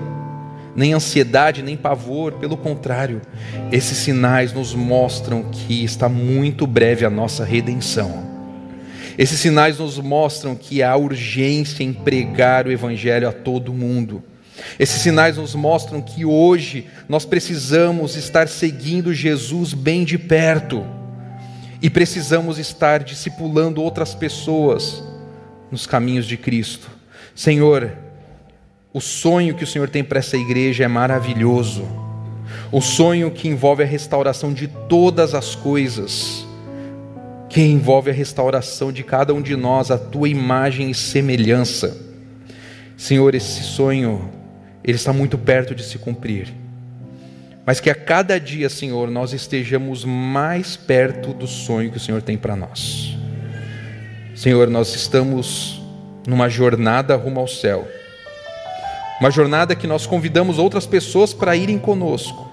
nem 0.75 0.93
ansiedade, 0.93 1.63
nem 1.63 1.77
pavor, 1.77 2.33
pelo 2.33 2.57
contrário, 2.57 3.21
esses 3.71 3.97
sinais 3.97 4.51
nos 4.51 4.73
mostram 4.73 5.43
que 5.43 5.83
está 5.83 6.09
muito 6.09 6.67
breve 6.67 7.05
a 7.05 7.09
nossa 7.09 7.45
redenção. 7.45 8.25
Esses 9.17 9.39
sinais 9.39 9.79
nos 9.79 9.97
mostram 9.97 10.55
que 10.55 10.83
há 10.83 10.95
urgência 10.95 11.83
em 11.83 11.93
pregar 11.93 12.67
o 12.67 12.71
Evangelho 12.71 13.29
a 13.29 13.31
todo 13.31 13.73
mundo. 13.73 14.21
Esses 14.77 15.01
sinais 15.01 15.37
nos 15.37 15.55
mostram 15.55 16.01
que 16.01 16.25
hoje 16.25 16.87
nós 17.07 17.25
precisamos 17.25 18.15
estar 18.15 18.47
seguindo 18.47 19.13
Jesus 19.13 19.73
bem 19.73 20.03
de 20.03 20.17
perto 20.17 20.85
e 21.81 21.89
precisamos 21.89 22.57
estar 22.57 23.03
discipulando 23.03 23.81
outras 23.81 24.13
pessoas 24.13 25.03
nos 25.71 25.85
caminhos 25.85 26.25
de 26.25 26.35
Cristo. 26.35 26.89
Senhor, 27.33 28.04
o 28.95 29.01
sonho 29.01 29.53
que 29.53 29.65
o 29.65 29.67
Senhor 29.67 29.89
tem 29.89 30.05
para 30.05 30.19
essa 30.19 30.37
igreja 30.37 30.85
é 30.85 30.87
maravilhoso. 30.87 31.85
O 32.71 32.79
sonho 32.79 33.29
que 33.29 33.45
envolve 33.45 33.83
a 33.83 33.85
restauração 33.85 34.53
de 34.53 34.69
todas 34.69 35.35
as 35.35 35.53
coisas, 35.53 36.47
que 37.49 37.59
envolve 37.59 38.09
a 38.09 38.13
restauração 38.13 38.93
de 38.93 39.03
cada 39.03 39.33
um 39.33 39.41
de 39.41 39.53
nós, 39.53 39.91
a 39.91 39.97
tua 39.97 40.29
imagem 40.29 40.89
e 40.89 40.95
semelhança. 40.95 41.97
Senhor, 42.95 43.35
esse 43.35 43.63
sonho, 43.63 44.29
ele 44.81 44.95
está 44.95 45.11
muito 45.11 45.37
perto 45.37 45.75
de 45.75 45.83
se 45.83 45.97
cumprir. 45.97 46.53
Mas 47.65 47.81
que 47.81 47.89
a 47.89 47.95
cada 47.95 48.39
dia, 48.39 48.69
Senhor, 48.69 49.11
nós 49.11 49.33
estejamos 49.33 50.05
mais 50.05 50.77
perto 50.77 51.33
do 51.33 51.47
sonho 51.47 51.91
que 51.91 51.97
o 51.97 51.99
Senhor 51.99 52.21
tem 52.21 52.37
para 52.37 52.55
nós. 52.55 53.17
Senhor, 54.33 54.69
nós 54.69 54.95
estamos 54.95 55.81
numa 56.25 56.47
jornada 56.47 57.13
rumo 57.17 57.41
ao 57.41 57.47
céu. 57.49 57.85
Uma 59.19 59.31
jornada 59.31 59.75
que 59.75 59.87
nós 59.87 60.05
convidamos 60.05 60.59
outras 60.59 60.85
pessoas 60.85 61.33
para 61.33 61.55
irem 61.55 61.77
conosco. 61.77 62.51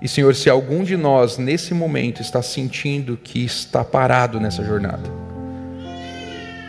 E 0.00 0.08
Senhor, 0.08 0.34
se 0.34 0.48
algum 0.48 0.84
de 0.84 0.96
nós 0.96 1.38
nesse 1.38 1.74
momento 1.74 2.22
está 2.22 2.42
sentindo 2.42 3.16
que 3.16 3.44
está 3.44 3.84
parado 3.84 4.38
nessa 4.38 4.64
jornada, 4.64 5.10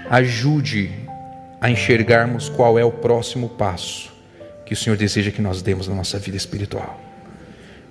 ajude 0.10 0.92
a 1.62 1.70
enxergarmos 1.70 2.50
qual 2.50 2.80
é 2.80 2.84
o 2.84 2.92
próximo 2.92 3.50
passo 3.50 4.10
que 4.66 4.74
o 4.74 4.78
Senhor 4.78 4.96
deseja 4.96 5.32
que 5.32 5.42
nós 5.42 5.64
demos 5.64 5.88
na 5.88 5.96
nossa 5.96 6.20
vida 6.20 6.38
espiritual. 6.38 7.00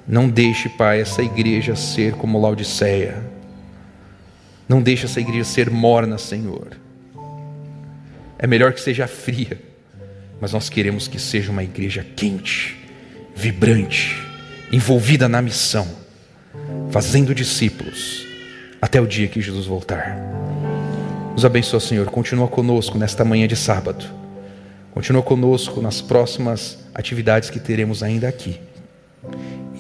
Não 0.07 0.29
deixe, 0.29 0.69
Pai, 0.69 1.01
essa 1.01 1.23
igreja 1.23 1.75
ser 1.75 2.15
como 2.15 2.41
Laodiceia 2.41 3.39
não 4.69 4.83
deixe 4.83 5.07
essa 5.07 5.19
igreja 5.19 5.45
ser 5.45 5.71
morna, 5.71 6.19
Senhor. 6.19 6.77
É 8.39 8.47
melhor 8.47 8.75
que 8.75 8.81
seja 8.81 9.07
fria, 9.07 9.59
mas 10.41 10.53
nós 10.53 10.69
queremos 10.69 11.09
que 11.09 11.19
seja 11.19 11.51
uma 11.51 11.65
igreja 11.65 12.07
quente, 12.17 12.77
vibrante, 13.35 14.17
envolvida 14.73 15.29
na 15.29 15.43
missão, 15.43 15.87
fazendo 16.91 17.35
discípulos 17.35 18.27
até 18.81 19.01
o 19.01 19.07
dia 19.07 19.29
que 19.29 19.41
Jesus 19.41 19.67
voltar. 19.67 20.19
Nos 21.33 21.45
abençoa, 21.45 21.81
Senhor. 21.81 22.07
Continua 22.07 22.49
conosco 22.49 22.99
nesta 22.99 23.25
manhã 23.25 23.47
de 23.47 23.57
sábado. 23.57 24.05
Continua 24.91 25.23
conosco 25.23 25.81
nas 25.81 26.01
próximas 26.01 26.79
atividades 26.95 27.51
que 27.51 27.61
teremos 27.61 28.03
ainda 28.03 28.29
aqui. 28.29 28.61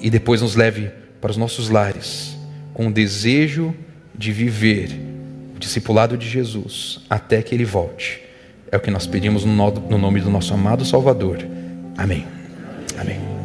E 0.00 0.10
depois 0.10 0.40
nos 0.40 0.54
leve 0.54 0.90
para 1.20 1.30
os 1.30 1.36
nossos 1.36 1.68
lares 1.68 2.36
com 2.72 2.86
o 2.86 2.92
desejo 2.92 3.74
de 4.14 4.30
viver 4.30 4.90
o 5.56 5.58
discipulado 5.58 6.16
de 6.16 6.28
Jesus 6.28 7.00
até 7.10 7.42
que 7.42 7.52
ele 7.54 7.64
volte. 7.64 8.27
É 8.70 8.76
o 8.76 8.80
que 8.80 8.90
nós 8.90 9.06
pedimos 9.06 9.44
no 9.44 9.98
nome 9.98 10.20
do 10.20 10.30
nosso 10.30 10.52
amado 10.52 10.84
Salvador. 10.84 11.38
Amém. 11.96 12.26
Amém. 12.98 13.37